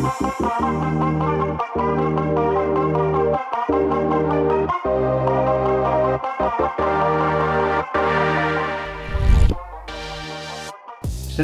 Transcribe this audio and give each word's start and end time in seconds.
Stell 0.00 0.08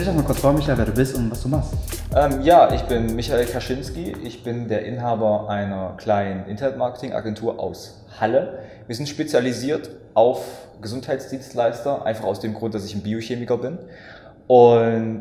dich 0.01 0.09
doch 0.09 0.15
mal 0.15 0.23
kurz 0.25 0.41
vor, 0.41 0.55
Michael, 0.55 0.79
wer 0.79 0.87
du 0.87 0.93
bist 0.93 1.15
und 1.17 1.31
was 1.31 1.43
du 1.43 1.49
machst. 1.49 1.75
Ähm, 2.15 2.41
ja, 2.41 2.73
ich 2.73 2.81
bin 2.85 3.15
Michael 3.15 3.45
Kaczynski. 3.45 4.15
Ich 4.25 4.43
bin 4.43 4.69
der 4.69 4.87
Inhaber 4.87 5.51
einer 5.51 5.93
kleinen 5.99 6.47
Internetmarketing-Agentur 6.47 7.61
aus 7.61 8.07
Halle. 8.19 8.61
Wir 8.87 8.97
sind 8.97 9.07
spezialisiert 9.07 9.91
auf 10.15 10.69
Gesundheitsdienstleister, 10.81 12.07
einfach 12.07 12.25
aus 12.25 12.41
dem 12.41 12.55
Grund, 12.55 12.75
dass 12.75 12.87
ich 12.87 12.95
ein 12.95 13.03
Biochemiker 13.03 13.59
bin. 13.59 13.77
Und 14.47 15.21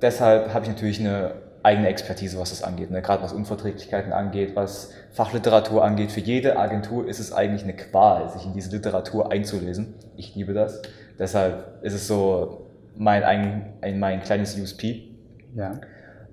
deshalb 0.00 0.54
habe 0.54 0.66
ich 0.66 0.70
natürlich 0.70 1.00
eine 1.00 1.49
eigene 1.62 1.88
Expertise, 1.88 2.38
was 2.38 2.50
das 2.50 2.62
angeht. 2.62 2.90
Ne? 2.90 3.02
Gerade 3.02 3.22
was 3.22 3.32
Unverträglichkeiten 3.32 4.12
angeht, 4.12 4.56
was 4.56 4.92
Fachliteratur 5.10 5.84
angeht. 5.84 6.10
Für 6.10 6.20
jede 6.20 6.58
Agentur 6.58 7.06
ist 7.06 7.18
es 7.18 7.32
eigentlich 7.32 7.64
eine 7.64 7.74
Qual, 7.74 8.28
sich 8.30 8.46
in 8.46 8.54
diese 8.54 8.70
Literatur 8.70 9.30
einzulesen. 9.30 9.94
Ich 10.16 10.34
liebe 10.34 10.54
das. 10.54 10.80
Deshalb 11.18 11.82
ist 11.82 11.92
es 11.92 12.06
so 12.06 12.66
mein, 12.96 13.24
ein, 13.24 13.98
mein 13.98 14.22
kleines 14.22 14.58
USP. 14.58 15.08
Ja. 15.54 15.80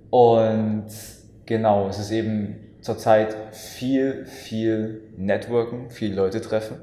Und 0.09 0.87
genau, 1.45 1.89
es 1.89 1.99
ist 1.99 2.11
eben 2.11 2.55
zurzeit 2.81 3.35
viel, 3.51 4.25
viel 4.25 5.01
Networken, 5.17 5.89
viele 5.89 6.15
Leute 6.15 6.39
treffen. 6.39 6.77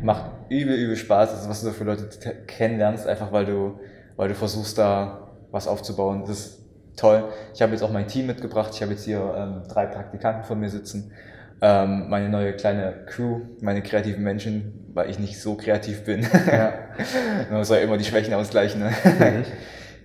Macht 0.00 0.30
übel, 0.50 0.76
übel 0.76 0.96
Spaß, 0.96 1.30
also 1.30 1.48
was 1.48 1.60
du 1.62 1.68
da 1.68 1.72
für 1.72 1.84
Leute 1.84 2.08
kennenlernst, 2.46 3.06
einfach 3.06 3.32
weil 3.32 3.46
du, 3.46 3.80
weil 4.16 4.28
du 4.28 4.34
versuchst 4.34 4.76
da 4.76 5.28
was 5.50 5.66
aufzubauen. 5.66 6.24
Das 6.26 6.38
ist 6.38 6.57
toll. 6.98 7.24
Ich 7.54 7.62
habe 7.62 7.72
jetzt 7.72 7.82
auch 7.82 7.92
mein 7.92 8.06
Team 8.06 8.26
mitgebracht. 8.26 8.70
Ich 8.74 8.82
habe 8.82 8.92
jetzt 8.92 9.04
hier 9.04 9.34
ähm, 9.36 9.62
drei 9.68 9.86
Praktikanten 9.86 10.44
von 10.44 10.60
mir 10.60 10.68
sitzen. 10.68 11.12
Ähm, 11.60 12.08
meine 12.08 12.28
neue 12.28 12.52
kleine 12.54 13.04
Crew, 13.06 13.40
meine 13.60 13.82
kreativen 13.82 14.22
Menschen, 14.22 14.90
weil 14.94 15.10
ich 15.10 15.18
nicht 15.18 15.40
so 15.40 15.56
kreativ 15.56 16.04
bin. 16.04 16.26
Ja. 16.46 16.72
Man 17.50 17.64
soll 17.64 17.78
ja 17.78 17.84
immer 17.84 17.96
die 17.96 18.04
Schwächen 18.04 18.34
ausgleichen. 18.34 18.80
Ne? 18.80 18.92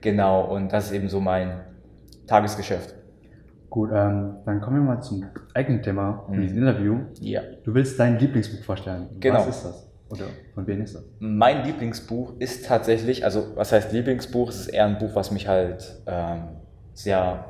genau, 0.02 0.46
und 0.46 0.72
das 0.72 0.88
ist 0.88 0.92
eben 0.94 1.10
so 1.10 1.20
mein 1.20 1.62
Tagesgeschäft. 2.28 2.96
Gut, 3.70 3.90
ähm, 3.92 4.36
dann 4.46 4.62
kommen 4.62 4.78
wir 4.78 4.96
mal 4.96 5.02
zum 5.02 5.26
eigenen 5.54 5.82
Thema 5.82 6.26
für 6.28 6.36
mhm. 6.36 6.42
dieses 6.42 6.58
Interview. 6.58 7.00
Ja. 7.20 7.42
Du 7.64 7.74
willst 7.74 8.00
dein 8.00 8.20
Lieblingsbuch 8.20 8.64
vorstellen. 8.64 9.08
Genau. 9.20 9.40
Was 9.40 9.48
ist 9.48 9.66
das? 9.66 9.90
Oder 10.10 10.26
von 10.54 10.68
wem 10.68 10.82
ist 10.82 10.96
das? 10.96 11.04
Mein 11.20 11.66
Lieblingsbuch 11.66 12.34
ist 12.38 12.68
tatsächlich, 12.68 13.26
also 13.26 13.56
was 13.56 13.72
heißt 13.72 13.92
Lieblingsbuch? 13.92 14.50
Es 14.50 14.60
ist 14.60 14.68
eher 14.68 14.86
ein 14.86 15.00
Buch, 15.00 15.16
was 15.16 15.32
mich 15.32 15.48
halt 15.48 16.02
ähm, 16.06 16.50
sehr, 16.94 17.46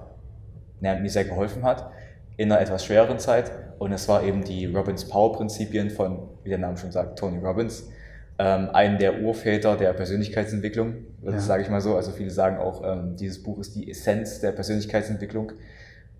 ja, 0.81 0.95
mir 0.99 1.09
sehr 1.09 1.25
geholfen 1.25 1.63
hat 1.63 1.91
in 2.37 2.51
einer 2.51 2.61
etwas 2.61 2.85
schwereren 2.85 3.19
Zeit. 3.19 3.51
Und 3.79 3.91
es 3.91 4.07
war 4.07 4.23
eben 4.23 4.43
die 4.43 4.65
Robbins 4.65 5.07
Power 5.07 5.33
Prinzipien 5.33 5.89
von, 5.89 6.29
wie 6.43 6.49
der 6.49 6.57
Name 6.57 6.77
schon 6.77 6.91
sagt, 6.91 7.19
Tony 7.19 7.39
Robbins. 7.39 7.89
Ähm, 8.39 8.69
einen 8.71 8.97
der 8.97 9.21
Urväter 9.21 9.77
der 9.77 9.93
Persönlichkeitsentwicklung, 9.93 10.95
ja. 11.21 11.39
sage 11.39 11.63
ich 11.63 11.69
mal 11.69 11.81
so. 11.81 11.95
Also 11.95 12.11
viele 12.11 12.31
sagen 12.31 12.57
auch, 12.57 12.83
ähm, 12.83 13.15
dieses 13.15 13.43
Buch 13.43 13.59
ist 13.59 13.75
die 13.75 13.89
Essenz 13.89 14.39
der 14.39 14.51
Persönlichkeitsentwicklung, 14.53 15.51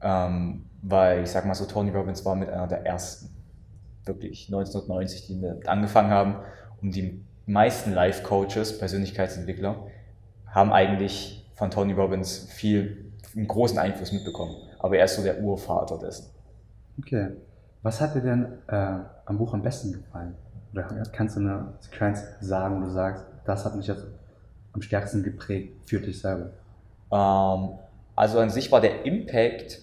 ähm, 0.02 0.66
weil 0.82 1.24
ich 1.24 1.32
sage 1.32 1.48
mal 1.48 1.56
so, 1.56 1.66
Tony 1.66 1.90
Robbins 1.90 2.24
war 2.24 2.36
mit 2.36 2.50
einer 2.50 2.68
der 2.68 2.86
ersten, 2.86 3.30
wirklich 4.06 4.48
1990, 4.48 5.28
die 5.28 5.42
damit 5.42 5.68
angefangen 5.68 6.12
haben. 6.12 6.36
Und 6.82 6.94
die 6.94 7.24
meisten 7.46 7.94
Life-Coaches, 7.94 8.78
Persönlichkeitsentwickler, 8.78 9.88
haben 10.48 10.72
eigentlich 10.72 11.50
von 11.56 11.72
Tony 11.72 11.94
Robbins 11.94 12.48
viel 12.52 13.13
einen 13.36 13.48
großen 13.48 13.78
Einfluss 13.78 14.12
mitbekommen. 14.12 14.56
Aber 14.80 14.98
er 14.98 15.06
ist 15.06 15.16
so 15.16 15.24
der 15.24 15.42
Urvater 15.42 15.98
dessen. 15.98 16.28
Okay. 17.00 17.30
Was 17.82 18.00
hat 18.00 18.16
dir 18.16 18.22
denn 18.22 18.46
äh, 18.68 19.00
am 19.26 19.38
Buch 19.38 19.54
am 19.54 19.62
besten 19.62 19.92
gefallen? 19.92 20.36
Oder 20.72 20.84
kannst 21.12 21.36
du 21.36 21.42
eine 21.42 21.74
Sequenz 21.82 22.24
sagen, 22.40 22.78
wo 22.78 22.86
du 22.86 22.92
sagst, 22.92 23.26
das 23.46 23.66
hat 23.66 23.76
mich 23.76 23.88
jetzt 23.88 24.06
am 24.72 24.82
stärksten 24.82 25.22
geprägt 25.22 25.74
für 25.86 26.00
dich 26.00 26.20
selber? 26.20 26.52
Ähm, 27.12 27.78
also 28.16 28.40
an 28.40 28.50
sich 28.50 28.72
war 28.72 28.82
der 28.82 29.06
Impact 29.06 29.82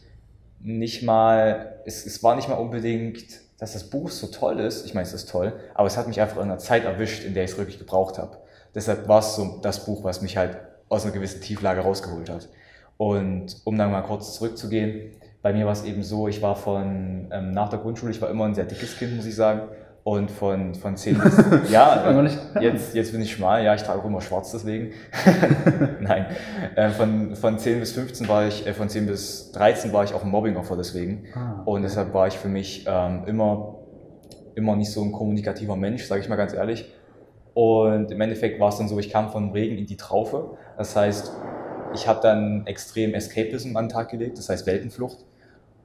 nicht 0.60 1.02
mal, 1.02 1.80
es, 1.84 2.06
es 2.06 2.22
war 2.22 2.36
nicht 2.36 2.48
mal 2.48 2.56
unbedingt, 2.56 3.24
dass 3.58 3.74
das 3.74 3.90
Buch 3.90 4.10
so 4.10 4.28
toll 4.28 4.60
ist. 4.60 4.86
Ich 4.86 4.94
meine, 4.94 5.06
es 5.06 5.12
ist 5.12 5.28
toll, 5.28 5.52
aber 5.74 5.86
es 5.86 5.96
hat 5.96 6.08
mich 6.08 6.20
einfach 6.20 6.36
in 6.36 6.44
einer 6.44 6.58
Zeit 6.58 6.84
erwischt, 6.84 7.24
in 7.24 7.34
der 7.34 7.44
ich 7.44 7.52
es 7.52 7.58
wirklich 7.58 7.78
gebraucht 7.78 8.18
habe. 8.18 8.38
Deshalb 8.74 9.08
war 9.08 9.20
es 9.20 9.36
so 9.36 9.58
das 9.62 9.84
Buch, 9.84 10.04
was 10.04 10.22
mich 10.22 10.36
halt 10.36 10.56
aus 10.88 11.04
einer 11.04 11.12
gewissen 11.12 11.40
Tieflage 11.40 11.80
rausgeholt 11.80 12.30
hat. 12.30 12.48
Und 13.00 13.56
um 13.64 13.78
dann 13.78 13.90
mal 13.90 14.02
kurz 14.02 14.34
zurückzugehen, 14.34 15.12
bei 15.40 15.54
mir 15.54 15.64
war 15.64 15.72
es 15.72 15.84
eben 15.84 16.02
so, 16.02 16.28
ich 16.28 16.42
war 16.42 16.54
von, 16.54 17.28
ähm, 17.32 17.52
nach 17.52 17.70
der 17.70 17.78
Grundschule, 17.78 18.10
ich 18.10 18.20
war 18.20 18.28
immer 18.28 18.44
ein 18.44 18.54
sehr 18.54 18.66
dickes 18.66 18.98
Kind, 18.98 19.16
muss 19.16 19.24
ich 19.24 19.34
sagen. 19.34 19.62
Und 20.04 20.30
von, 20.30 20.74
von 20.74 20.98
10 20.98 21.16
bis, 21.16 21.42
ja, 21.70 22.10
äh, 22.10 22.28
jetzt, 22.60 22.94
jetzt 22.94 23.12
bin 23.12 23.22
ich 23.22 23.32
schmal, 23.32 23.64
ja, 23.64 23.74
ich 23.74 23.82
trage 23.84 24.00
auch 24.00 24.04
immer 24.04 24.20
schwarz 24.20 24.52
deswegen. 24.52 24.92
Nein, 26.00 26.26
äh, 26.76 26.90
von, 26.90 27.36
von 27.36 27.58
10 27.58 27.80
bis 27.80 27.92
15 27.92 28.28
war 28.28 28.46
ich, 28.46 28.66
äh, 28.66 28.74
von 28.74 28.90
10 28.90 29.06
bis 29.06 29.50
13 29.52 29.94
war 29.94 30.04
ich 30.04 30.12
auch 30.12 30.22
ein 30.22 30.30
Mobbing-Opfer 30.30 30.76
deswegen. 30.76 31.24
Ah. 31.34 31.62
Und 31.64 31.80
deshalb 31.80 32.12
war 32.12 32.26
ich 32.26 32.36
für 32.36 32.48
mich 32.48 32.84
ähm, 32.86 33.22
immer, 33.26 33.76
immer 34.56 34.76
nicht 34.76 34.92
so 34.92 35.00
ein 35.00 35.12
kommunikativer 35.12 35.76
Mensch, 35.76 36.04
sage 36.04 36.20
ich 36.20 36.28
mal 36.28 36.36
ganz 36.36 36.52
ehrlich. 36.52 36.92
Und 37.54 38.10
im 38.10 38.20
Endeffekt 38.20 38.60
war 38.60 38.68
es 38.68 38.76
dann 38.76 38.88
so, 38.88 38.98
ich 38.98 39.08
kam 39.08 39.30
vom 39.30 39.52
Regen 39.52 39.78
in 39.78 39.86
die 39.86 39.96
Traufe. 39.96 40.58
Das 40.76 40.94
heißt, 40.94 41.32
ich 41.94 42.06
habe 42.06 42.20
dann 42.22 42.66
extrem 42.66 43.14
Escapism 43.14 43.76
an 43.76 43.86
den 43.86 43.90
Tag 43.90 44.10
gelegt, 44.10 44.38
das 44.38 44.48
heißt 44.48 44.66
Weltenflucht. 44.66 45.18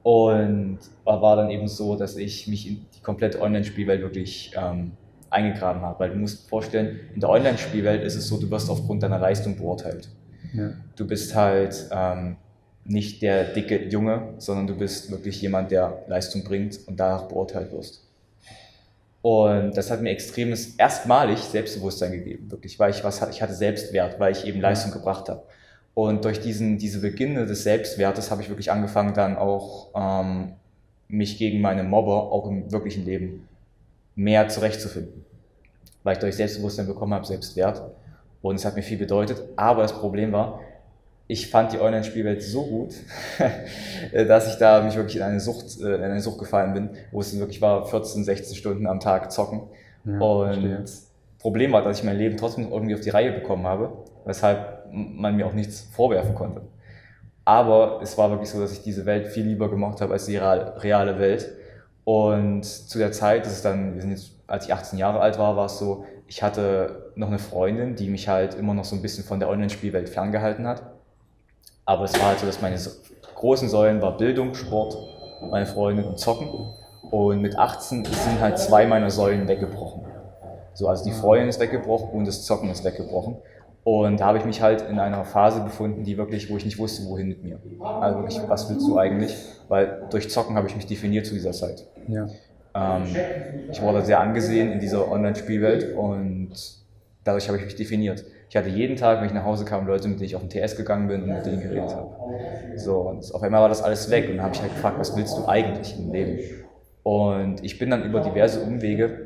Und 0.02 0.78
war 1.04 1.36
dann 1.36 1.50
eben 1.50 1.66
so, 1.66 1.96
dass 1.96 2.16
ich 2.16 2.46
mich 2.46 2.68
in 2.68 2.86
die 2.94 3.02
komplette 3.02 3.40
Online-Spielwelt 3.40 4.02
wirklich 4.02 4.52
ähm, 4.56 4.92
eingegraben 5.30 5.82
habe. 5.82 5.98
Weil 5.98 6.10
du 6.10 6.16
musst 6.16 6.48
vorstellen, 6.48 7.00
in 7.14 7.20
der 7.20 7.28
Online-Spielwelt 7.28 8.04
ist 8.04 8.14
es 8.14 8.28
so, 8.28 8.38
du 8.38 8.48
wirst 8.50 8.70
aufgrund 8.70 9.02
deiner 9.02 9.18
Leistung 9.18 9.56
beurteilt. 9.56 10.08
Ja. 10.52 10.70
Du 10.94 11.06
bist 11.06 11.34
halt 11.34 11.88
ähm, 11.90 12.36
nicht 12.84 13.20
der 13.20 13.52
dicke 13.52 13.88
Junge, 13.88 14.34
sondern 14.38 14.68
du 14.68 14.76
bist 14.76 15.10
wirklich 15.10 15.42
jemand, 15.42 15.72
der 15.72 16.04
Leistung 16.06 16.44
bringt 16.44 16.78
und 16.86 17.00
danach 17.00 17.22
beurteilt 17.24 17.72
wirst. 17.72 18.04
Und 19.22 19.76
das 19.76 19.90
hat 19.90 20.02
mir 20.02 20.10
extremes, 20.10 20.76
erstmalig 20.76 21.40
Selbstbewusstsein 21.40 22.12
gegeben, 22.12 22.48
wirklich, 22.48 22.78
weil 22.78 22.92
ich 22.92 23.02
was 23.02 23.20
ich 23.28 23.42
hatte 23.42 23.54
Selbstwert, 23.54 24.20
weil 24.20 24.30
ich 24.30 24.46
eben 24.46 24.60
Leistung 24.60 24.92
gebracht 24.92 25.28
habe. 25.28 25.42
Und 25.98 26.26
durch 26.26 26.40
diesen, 26.40 26.76
diese 26.76 27.00
Beginne 27.00 27.46
des 27.46 27.62
Selbstwertes 27.62 28.30
habe 28.30 28.42
ich 28.42 28.50
wirklich 28.50 28.70
angefangen, 28.70 29.14
dann 29.14 29.38
auch 29.38 29.88
ähm, 29.94 30.52
mich 31.08 31.38
gegen 31.38 31.62
meine 31.62 31.84
Mobber 31.84 32.30
auch 32.30 32.46
im 32.50 32.70
wirklichen 32.70 33.06
Leben 33.06 33.48
mehr 34.14 34.46
zurechtzufinden. 34.48 35.24
Weil 36.02 36.12
ich 36.12 36.18
durch 36.18 36.36
Selbstbewusstsein 36.36 36.86
bekommen 36.86 37.14
habe, 37.14 37.24
Selbstwert. 37.24 37.80
Und 38.42 38.56
es 38.56 38.66
hat 38.66 38.76
mir 38.76 38.82
viel 38.82 38.98
bedeutet. 38.98 39.42
Aber 39.56 39.80
das 39.80 39.94
Problem 39.94 40.32
war, 40.32 40.60
ich 41.28 41.48
fand 41.48 41.72
die 41.72 41.80
Online-Spielwelt 41.80 42.42
so 42.42 42.66
gut, 42.66 42.94
dass 44.12 44.52
ich 44.52 44.58
da 44.58 44.82
mich 44.82 44.96
wirklich 44.96 45.16
in 45.16 45.22
eine 45.22 45.40
Sucht, 45.40 45.80
äh, 45.80 45.94
in 45.94 46.02
eine 46.02 46.20
Sucht 46.20 46.38
gefallen 46.38 46.74
bin, 46.74 46.90
wo 47.10 47.20
es 47.20 47.34
wirklich 47.38 47.62
war, 47.62 47.86
14, 47.86 48.22
16 48.22 48.54
Stunden 48.54 48.86
am 48.86 49.00
Tag 49.00 49.32
zocken. 49.32 49.62
Ja, 50.04 50.18
und 50.18 50.52
verstehe. 50.52 50.84
Problem 51.38 51.72
war, 51.72 51.82
dass 51.82 51.98
ich 51.98 52.04
mein 52.04 52.16
Leben 52.16 52.36
trotzdem 52.36 52.70
irgendwie 52.70 52.94
auf 52.94 53.00
die 53.00 53.10
Reihe 53.10 53.32
bekommen 53.32 53.66
habe, 53.66 53.92
weshalb 54.24 54.86
man 54.90 55.36
mir 55.36 55.46
auch 55.46 55.52
nichts 55.52 55.88
vorwerfen 55.92 56.34
konnte. 56.34 56.62
Aber 57.44 58.00
es 58.02 58.18
war 58.18 58.30
wirklich 58.30 58.50
so, 58.50 58.60
dass 58.60 58.72
ich 58.72 58.82
diese 58.82 59.06
Welt 59.06 59.28
viel 59.28 59.44
lieber 59.44 59.70
gemacht 59.70 60.00
habe 60.00 60.12
als 60.14 60.26
die 60.26 60.36
reale 60.36 61.18
Welt. 61.18 61.48
Und 62.04 62.64
zu 62.64 62.98
der 62.98 63.12
Zeit, 63.12 63.46
das 63.46 63.52
ist 63.52 63.64
dann, 63.64 63.94
wir 63.94 64.00
sind 64.00 64.10
jetzt, 64.10 64.32
als 64.46 64.66
ich 64.66 64.72
18 64.72 64.98
Jahre 64.98 65.20
alt 65.20 65.38
war, 65.38 65.56
war 65.56 65.66
es 65.66 65.78
so, 65.78 66.04
ich 66.26 66.42
hatte 66.42 67.12
noch 67.14 67.28
eine 67.28 67.38
Freundin, 67.38 67.94
die 67.94 68.08
mich 68.08 68.28
halt 68.28 68.54
immer 68.54 68.74
noch 68.74 68.84
so 68.84 68.96
ein 68.96 69.02
bisschen 69.02 69.24
von 69.24 69.38
der 69.38 69.48
Online-Spielwelt 69.48 70.08
ferngehalten 70.08 70.66
hat. 70.66 70.82
Aber 71.84 72.04
es 72.04 72.14
war 72.18 72.28
halt 72.28 72.40
so, 72.40 72.46
dass 72.46 72.60
meine 72.60 72.78
großen 73.36 73.68
Säulen 73.68 74.02
war 74.02 74.16
Bildung, 74.16 74.54
Sport, 74.54 74.96
meine 75.50 75.66
Freundin 75.66 76.04
und 76.04 76.18
Zocken. 76.18 76.48
Und 77.10 77.40
mit 77.40 77.56
18 77.56 78.04
sind 78.04 78.40
halt 78.40 78.58
zwei 78.58 78.86
meiner 78.86 79.10
Säulen 79.10 79.46
weggebrochen. 79.46 80.05
So, 80.76 80.88
also 80.88 81.04
die 81.04 81.12
Freundin 81.12 81.48
ist 81.48 81.58
weggebrochen 81.58 82.10
und 82.10 82.26
das 82.26 82.44
Zocken 82.44 82.68
ist 82.68 82.84
weggebrochen. 82.84 83.36
Und 83.82 84.20
da 84.20 84.26
habe 84.26 84.38
ich 84.38 84.44
mich 84.44 84.60
halt 84.60 84.82
in 84.82 84.98
einer 84.98 85.24
Phase 85.24 85.60
befunden, 85.60 86.04
die 86.04 86.18
wirklich, 86.18 86.50
wo 86.50 86.56
ich 86.58 86.66
nicht 86.66 86.78
wusste, 86.78 87.08
wohin 87.08 87.28
mit 87.28 87.42
mir. 87.42 87.58
Also 87.80 88.18
wirklich, 88.18 88.40
was 88.46 88.68
willst 88.68 88.86
du 88.86 88.98
eigentlich? 88.98 89.34
Weil 89.68 90.02
durch 90.10 90.28
Zocken 90.28 90.54
habe 90.54 90.68
ich 90.68 90.76
mich 90.76 90.86
definiert 90.86 91.24
zu 91.24 91.32
dieser 91.32 91.52
Zeit. 91.52 91.86
Ja. 92.08 92.26
Ähm, 92.74 93.04
ich 93.70 93.80
wurde 93.80 94.04
sehr 94.04 94.20
angesehen 94.20 94.70
in 94.70 94.80
dieser 94.80 95.10
Online-Spielwelt 95.10 95.96
und 95.96 96.50
dadurch 97.24 97.48
habe 97.48 97.56
ich 97.56 97.64
mich 97.64 97.76
definiert. 97.76 98.24
Ich 98.50 98.56
hatte 98.56 98.68
jeden 98.68 98.96
Tag, 98.96 99.20
wenn 99.20 99.28
ich 99.28 99.34
nach 99.34 99.44
Hause 99.44 99.64
kam, 99.64 99.86
Leute, 99.86 100.08
mit 100.08 100.18
denen 100.18 100.26
ich 100.26 100.36
auf 100.36 100.42
den 100.46 100.50
TS 100.50 100.76
gegangen 100.76 101.08
bin 101.08 101.22
und 101.22 101.30
mit 101.30 101.46
denen 101.46 101.60
geredet 101.60 101.94
habe. 101.94 102.10
So, 102.76 102.98
und 103.00 103.34
auf 103.34 103.42
einmal 103.42 103.62
war 103.62 103.70
das 103.70 103.82
alles 103.82 104.10
weg 104.10 104.28
und 104.28 104.36
dann 104.36 104.44
habe 104.44 104.54
ich 104.54 104.60
halt 104.60 104.74
gefragt, 104.74 104.98
was 104.98 105.16
willst 105.16 105.38
du 105.38 105.46
eigentlich 105.48 105.98
im 105.98 106.12
Leben? 106.12 106.38
Und 107.02 107.64
ich 107.64 107.78
bin 107.78 107.90
dann 107.90 108.04
über 108.04 108.20
diverse 108.20 108.60
Umwege 108.60 109.25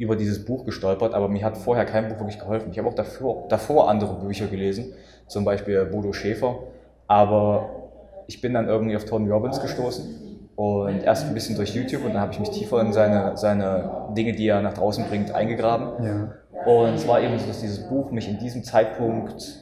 über 0.00 0.16
dieses 0.16 0.44
Buch 0.44 0.64
gestolpert, 0.64 1.12
aber 1.14 1.28
mir 1.28 1.44
hat 1.44 1.58
vorher 1.58 1.84
kein 1.84 2.08
Buch 2.08 2.18
wirklich 2.18 2.38
geholfen. 2.38 2.70
Ich 2.72 2.78
habe 2.78 2.88
auch 2.88 2.94
davor, 2.94 3.44
davor 3.48 3.88
andere 3.90 4.14
Bücher 4.14 4.46
gelesen, 4.46 4.94
zum 5.26 5.44
Beispiel 5.44 5.84
Bodo 5.84 6.12
Schäfer, 6.12 6.56
aber 7.06 7.68
ich 8.26 8.40
bin 8.40 8.54
dann 8.54 8.66
irgendwie 8.66 8.96
auf 8.96 9.04
Tony 9.04 9.28
Robbins 9.30 9.60
gestoßen 9.60 10.48
und 10.56 11.04
erst 11.04 11.26
ein 11.26 11.34
bisschen 11.34 11.54
durch 11.56 11.74
YouTube 11.74 12.04
und 12.04 12.14
dann 12.14 12.22
habe 12.22 12.32
ich 12.32 12.40
mich 12.40 12.50
tiefer 12.50 12.80
in 12.80 12.92
seine, 12.92 13.36
seine 13.36 14.08
Dinge, 14.16 14.32
die 14.32 14.48
er 14.48 14.62
nach 14.62 14.72
draußen 14.74 15.04
bringt, 15.04 15.34
eingegraben. 15.34 16.04
Ja. 16.04 16.32
Und 16.64 16.94
es 16.94 17.06
war 17.06 17.20
eben 17.20 17.38
so, 17.38 17.46
dass 17.46 17.60
dieses 17.60 17.86
Buch 17.88 18.10
mich 18.10 18.28
in 18.28 18.38
diesem 18.38 18.64
Zeitpunkt 18.64 19.60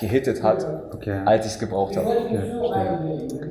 gehittet 0.00 0.42
hat, 0.42 0.66
Okay. 0.94 1.20
als 1.24 1.46
ich 1.46 1.52
es 1.52 1.58
gebraucht 1.58 1.96
habe. 1.96 2.08
Okay. 2.08 3.47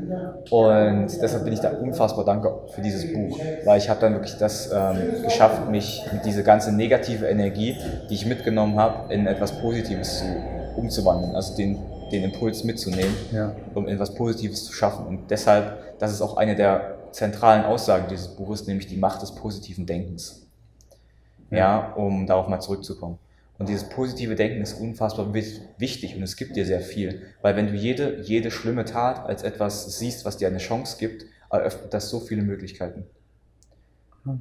Und 0.50 1.08
deshalb 1.22 1.44
bin 1.44 1.54
ich 1.54 1.60
da 1.60 1.70
unfassbar 1.72 2.26
dankbar 2.26 2.60
für 2.74 2.82
dieses 2.82 3.12
Buch, 3.14 3.40
weil 3.66 3.78
ich 3.78 3.90
habe 3.90 4.00
dann 4.00 4.14
wirklich 4.14 4.38
das 4.38 4.72
ähm, 4.74 5.24
geschafft, 5.24 5.70
mich 5.70 6.04
mit 6.12 6.26
diese 6.26 6.44
ganze 6.44 6.72
negative 6.72 7.28
Energie, 7.28 7.76
die 8.10 8.14
ich 8.14 8.26
mitgenommen 8.26 8.78
habe, 8.80 9.14
in 9.14 9.28
etwas 9.28 9.52
Positives 9.60 10.20
zu, 10.20 10.26
umzuwandeln, 10.76 11.36
also 11.36 11.56
den, 11.56 11.80
den 12.12 12.24
Impuls 12.24 12.64
mitzunehmen, 12.64 13.14
Ja. 13.32 13.52
um 13.74 13.88
etwas 13.88 14.14
Positives 14.14 14.66
zu 14.66 14.74
schaffen. 14.74 15.06
Und 15.08 15.30
deshalb, 15.32 16.00
das 16.00 16.12
ist 16.12 16.22
auch 16.22 16.38
eine 16.38 16.56
der 16.56 16.96
zentralen 17.12 17.66
Aussagen 17.66 18.06
dieses 18.10 18.28
Buches, 18.30 18.68
nämlich 18.68 18.88
die 18.88 18.98
Macht 18.98 19.22
des 19.22 19.32
positiven 19.34 19.86
Denkens. 19.86 20.44
Ja, 21.50 21.94
um 21.96 22.28
darauf 22.28 22.48
mal 22.48 22.60
zurückzukommen. 22.60 23.18
Und 23.60 23.70
dieses 23.70 23.90
positive 23.90 24.36
Denken 24.36 24.62
ist 24.62 24.74
unfassbar 24.80 25.34
wi- 25.34 25.62
wichtig 25.80 26.16
und 26.16 26.22
es 26.24 26.36
gibt 26.36 26.56
dir 26.56 26.66
sehr 26.66 26.82
viel. 26.82 27.24
Weil 27.42 27.56
wenn 27.56 27.68
du 27.68 27.74
jede, 27.74 28.22
jede 28.22 28.52
schlimme 28.52 28.86
Tat 28.86 29.26
als 29.26 29.42
etwas 29.44 29.98
siehst, 29.98 30.26
was 30.26 30.38
dir 30.38 30.48
eine 30.48 30.60
Chance 30.60 30.98
gibt, 31.00 31.26
eröffnet 31.50 31.94
das 31.94 32.10
so 32.10 32.20
viele 32.20 32.44
Möglichkeiten. 32.44 33.06
Ah, 34.26 34.36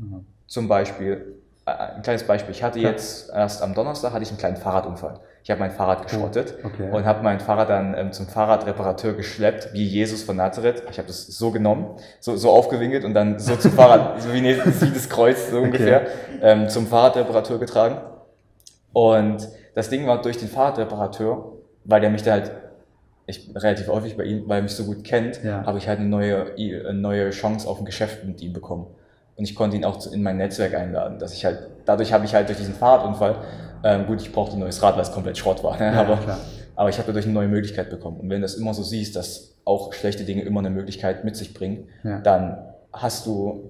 Zum 0.46 0.68
Beispiel, 0.68 1.36
äh, 1.66 1.70
ein 1.70 2.02
kleines 2.02 2.24
Beispiel, 2.24 2.52
ich 2.54 2.62
hatte 2.62 2.78
jetzt 2.78 3.30
erst 3.30 3.62
am 3.62 3.74
Donnerstag 3.74 4.12
hatte 4.12 4.22
ich 4.22 4.28
einen 4.30 4.38
kleinen 4.38 4.56
Fahrradunfall. 4.56 5.20
Ich 5.42 5.50
habe 5.50 5.60
mein 5.60 5.70
Fahrrad 5.70 6.02
geschrottet 6.02 6.54
okay. 6.64 6.90
und 6.90 7.04
habe 7.04 7.22
mein 7.22 7.38
Fahrrad 7.38 7.68
dann 7.70 7.94
ähm, 7.96 8.12
zum 8.12 8.26
Fahrradreparateur 8.26 9.14
geschleppt, 9.14 9.70
wie 9.72 9.84
Jesus 9.86 10.24
von 10.24 10.36
Nazareth. 10.36 10.82
Ich 10.90 10.98
habe 10.98 11.06
das 11.06 11.26
so 11.28 11.52
genommen, 11.52 11.96
so, 12.18 12.36
so 12.36 12.50
aufgewinkelt 12.50 13.04
und 13.04 13.14
dann 13.14 13.38
so 13.38 13.54
zum 13.54 13.70
Fahrrad, 13.70 14.20
so 14.22 14.32
wie, 14.32 14.40
ne- 14.40 14.58
wie 14.80 14.90
das 14.90 15.08
Kreuz 15.08 15.50
so 15.50 15.60
ungefähr, 15.60 16.08
ähm, 16.42 16.68
zum 16.68 16.88
Fahrradreparateur 16.88 17.58
getragen. 17.60 17.98
Und 18.96 19.46
das 19.74 19.90
Ding 19.90 20.06
war 20.06 20.22
durch 20.22 20.38
den 20.38 20.48
Fahrradreparateur, 20.48 21.52
weil 21.84 22.00
der 22.00 22.08
mich 22.08 22.22
da 22.22 22.30
halt, 22.32 22.50
ich 23.26 23.46
bin 23.46 23.54
relativ 23.58 23.88
häufig 23.88 24.16
bei 24.16 24.24
ihm, 24.24 24.48
weil 24.48 24.60
er 24.60 24.62
mich 24.62 24.72
so 24.72 24.84
gut 24.84 25.04
kennt, 25.04 25.44
Ja. 25.44 25.66
habe 25.66 25.76
ich 25.76 25.86
halt 25.86 25.98
eine 25.98 26.08
neue, 26.08 26.54
eine 26.56 26.94
neue 26.94 27.28
Chance 27.28 27.68
auf 27.68 27.78
ein 27.78 27.84
Geschäft 27.84 28.24
mit 28.24 28.40
ihm 28.40 28.54
bekommen. 28.54 28.86
Und 29.36 29.44
ich 29.44 29.54
konnte 29.54 29.76
ihn 29.76 29.84
auch 29.84 30.10
in 30.10 30.22
mein 30.22 30.38
Netzwerk 30.38 30.72
einladen, 30.74 31.18
dass 31.18 31.34
ich 31.34 31.44
halt, 31.44 31.58
dadurch 31.84 32.10
habe 32.14 32.24
ich 32.24 32.34
halt 32.34 32.48
durch 32.48 32.56
diesen 32.56 32.72
Fahrradunfall, 32.72 33.36
ähm, 33.84 34.06
gut, 34.06 34.22
ich 34.22 34.32
brauchte 34.32 34.56
ein 34.56 34.60
neues 34.60 34.82
Rad, 34.82 34.94
weil 34.94 35.02
es 35.02 35.12
komplett 35.12 35.36
Schrott 35.36 35.62
war, 35.62 35.78
ne? 35.78 35.92
Ja, 35.92 36.00
aber, 36.00 36.16
klar. 36.16 36.38
aber 36.74 36.88
ich 36.88 36.96
habe 36.96 37.08
dadurch 37.08 37.26
eine 37.26 37.34
neue 37.34 37.48
Möglichkeit 37.48 37.90
bekommen. 37.90 38.18
Und 38.18 38.30
wenn 38.30 38.40
du 38.40 38.46
das 38.46 38.54
immer 38.54 38.72
so 38.72 38.82
siehst, 38.82 39.14
dass 39.14 39.56
auch 39.66 39.92
schlechte 39.92 40.24
Dinge 40.24 40.40
immer 40.40 40.60
eine 40.60 40.70
Möglichkeit 40.70 41.22
mit 41.22 41.36
sich 41.36 41.52
bringen, 41.52 41.86
Ja. 42.02 42.20
dann 42.20 42.64
hast 42.94 43.26
du 43.26 43.68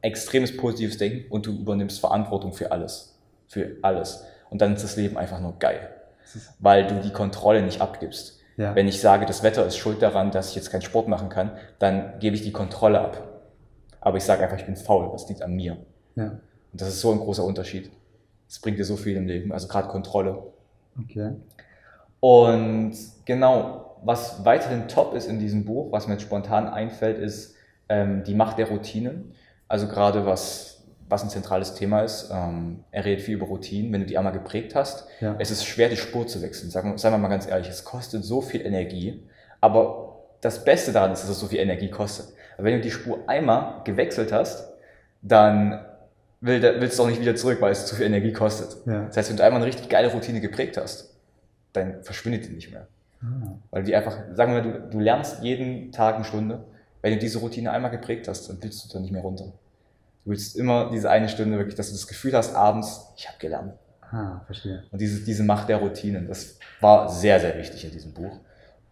extremes 0.00 0.56
positives 0.56 0.98
Denken 0.98 1.30
und 1.30 1.46
du 1.46 1.52
übernimmst 1.52 2.00
Verantwortung 2.00 2.52
für 2.52 2.72
alles. 2.72 3.11
Für 3.52 3.76
alles. 3.82 4.24
Und 4.48 4.62
dann 4.62 4.74
ist 4.74 4.82
das 4.82 4.96
Leben 4.96 5.18
einfach 5.18 5.38
nur 5.38 5.58
geil. 5.58 5.90
Weil 6.58 6.86
du 6.86 7.00
die 7.00 7.12
Kontrolle 7.12 7.60
nicht 7.60 7.82
abgibst. 7.82 8.40
Ja. 8.56 8.74
Wenn 8.74 8.88
ich 8.88 8.98
sage, 8.98 9.26
das 9.26 9.42
Wetter 9.42 9.66
ist 9.66 9.76
schuld 9.76 10.00
daran, 10.00 10.30
dass 10.30 10.48
ich 10.48 10.54
jetzt 10.54 10.70
keinen 10.70 10.80
Sport 10.80 11.06
machen 11.06 11.28
kann, 11.28 11.50
dann 11.78 12.18
gebe 12.18 12.34
ich 12.34 12.42
die 12.42 12.52
Kontrolle 12.52 13.02
ab. 13.02 13.42
Aber 14.00 14.16
ich 14.16 14.24
sage 14.24 14.42
einfach, 14.42 14.56
ich 14.56 14.64
bin 14.64 14.76
faul, 14.76 15.10
das 15.12 15.28
liegt 15.28 15.42
an 15.42 15.52
mir. 15.52 15.76
Ja. 16.16 16.38
Und 16.72 16.80
das 16.80 16.88
ist 16.88 17.02
so 17.02 17.12
ein 17.12 17.18
großer 17.18 17.44
Unterschied. 17.44 17.90
Das 18.48 18.58
bringt 18.58 18.78
dir 18.78 18.86
so 18.86 18.96
viel 18.96 19.18
im 19.18 19.26
Leben, 19.26 19.52
also 19.52 19.68
gerade 19.68 19.88
Kontrolle. 19.88 20.42
Okay. 20.98 21.32
Und 22.20 22.94
genau, 23.26 23.98
was 24.02 24.46
weiterhin 24.46 24.88
top 24.88 25.14
ist 25.14 25.26
in 25.26 25.38
diesem 25.38 25.66
Buch, 25.66 25.92
was 25.92 26.06
mir 26.06 26.14
jetzt 26.14 26.22
spontan 26.22 26.68
einfällt, 26.68 27.18
ist 27.18 27.54
ähm, 27.90 28.24
die 28.24 28.34
Macht 28.34 28.56
der 28.56 28.68
Routinen. 28.68 29.34
Also 29.68 29.88
gerade 29.88 30.24
was, 30.24 30.71
was 31.12 31.22
ein 31.22 31.30
zentrales 31.30 31.74
Thema 31.74 32.00
ist. 32.00 32.30
Ähm, 32.32 32.84
er 32.90 33.04
redet 33.04 33.24
viel 33.24 33.34
über 33.34 33.46
Routinen, 33.46 33.92
wenn 33.92 34.00
du 34.00 34.06
die 34.06 34.18
einmal 34.18 34.32
geprägt 34.32 34.74
hast. 34.74 35.06
Ja. 35.20 35.36
Es 35.38 35.50
ist 35.50 35.64
schwer, 35.64 35.88
die 35.88 35.96
Spur 35.96 36.26
zu 36.26 36.42
wechseln. 36.42 36.70
Sagen 36.70 36.90
wir, 36.90 36.98
seien 36.98 37.12
wir 37.12 37.18
mal 37.18 37.28
ganz 37.28 37.46
ehrlich, 37.46 37.68
es 37.68 37.84
kostet 37.84 38.24
so 38.24 38.40
viel 38.40 38.66
Energie. 38.66 39.22
Aber 39.60 40.16
das 40.40 40.64
Beste 40.64 40.90
daran 40.90 41.12
ist, 41.12 41.22
dass 41.22 41.30
es 41.30 41.38
so 41.38 41.46
viel 41.46 41.60
Energie 41.60 41.90
kostet. 41.90 42.26
Aber 42.56 42.66
wenn 42.66 42.74
du 42.74 42.80
die 42.80 42.90
Spur 42.90 43.20
einmal 43.28 43.82
gewechselt 43.84 44.32
hast, 44.32 44.72
dann 45.22 45.84
will, 46.40 46.60
willst 46.80 46.98
du 46.98 47.04
auch 47.04 47.08
nicht 47.08 47.20
wieder 47.20 47.36
zurück, 47.36 47.60
weil 47.60 47.72
es 47.72 47.86
zu 47.86 47.94
viel 47.94 48.06
Energie 48.06 48.32
kostet. 48.32 48.76
Ja. 48.86 49.04
Das 49.04 49.16
heißt, 49.16 49.30
wenn 49.30 49.36
du 49.36 49.44
einmal 49.44 49.60
eine 49.60 49.68
richtig 49.68 49.88
geile 49.88 50.08
Routine 50.08 50.40
geprägt 50.40 50.76
hast, 50.76 51.14
dann 51.72 52.02
verschwindet 52.02 52.46
die 52.46 52.50
nicht 52.50 52.72
mehr. 52.72 52.86
Ah, 53.22 53.52
Weil 53.70 53.84
die 53.84 53.94
einfach, 53.94 54.16
sagen 54.34 54.54
wir 54.54 54.62
mal, 54.62 54.72
du, 54.72 54.90
du 54.90 54.98
lernst 54.98 55.42
jeden 55.42 55.92
Tag 55.92 56.16
eine 56.16 56.24
Stunde. 56.24 56.64
Wenn 57.02 57.12
du 57.12 57.18
diese 57.18 57.38
Routine 57.38 57.70
einmal 57.70 57.90
geprägt 57.90 58.28
hast, 58.28 58.48
dann 58.48 58.58
willst 58.60 58.84
du 58.84 58.92
da 58.92 59.00
nicht 59.00 59.12
mehr 59.12 59.22
runter. 59.22 59.52
Du 60.24 60.30
willst 60.30 60.56
immer 60.56 60.90
diese 60.90 61.10
eine 61.10 61.28
Stunde 61.28 61.58
wirklich, 61.58 61.74
dass 61.74 61.88
du 61.88 61.94
das 61.94 62.06
Gefühl 62.06 62.32
hast, 62.34 62.54
abends, 62.54 63.12
ich 63.16 63.26
habe 63.28 63.38
gelernt. 63.38 63.74
ah, 64.12 64.40
verstehe. 64.46 64.84
Und 64.90 65.00
diese, 65.00 65.24
diese 65.24 65.42
Macht 65.42 65.68
der 65.68 65.78
Routinen, 65.78 66.28
das 66.28 66.58
war 66.80 67.08
sehr, 67.08 67.40
sehr 67.40 67.56
wichtig 67.58 67.84
in 67.84 67.90
diesem 67.90 68.12
Buch. 68.12 68.38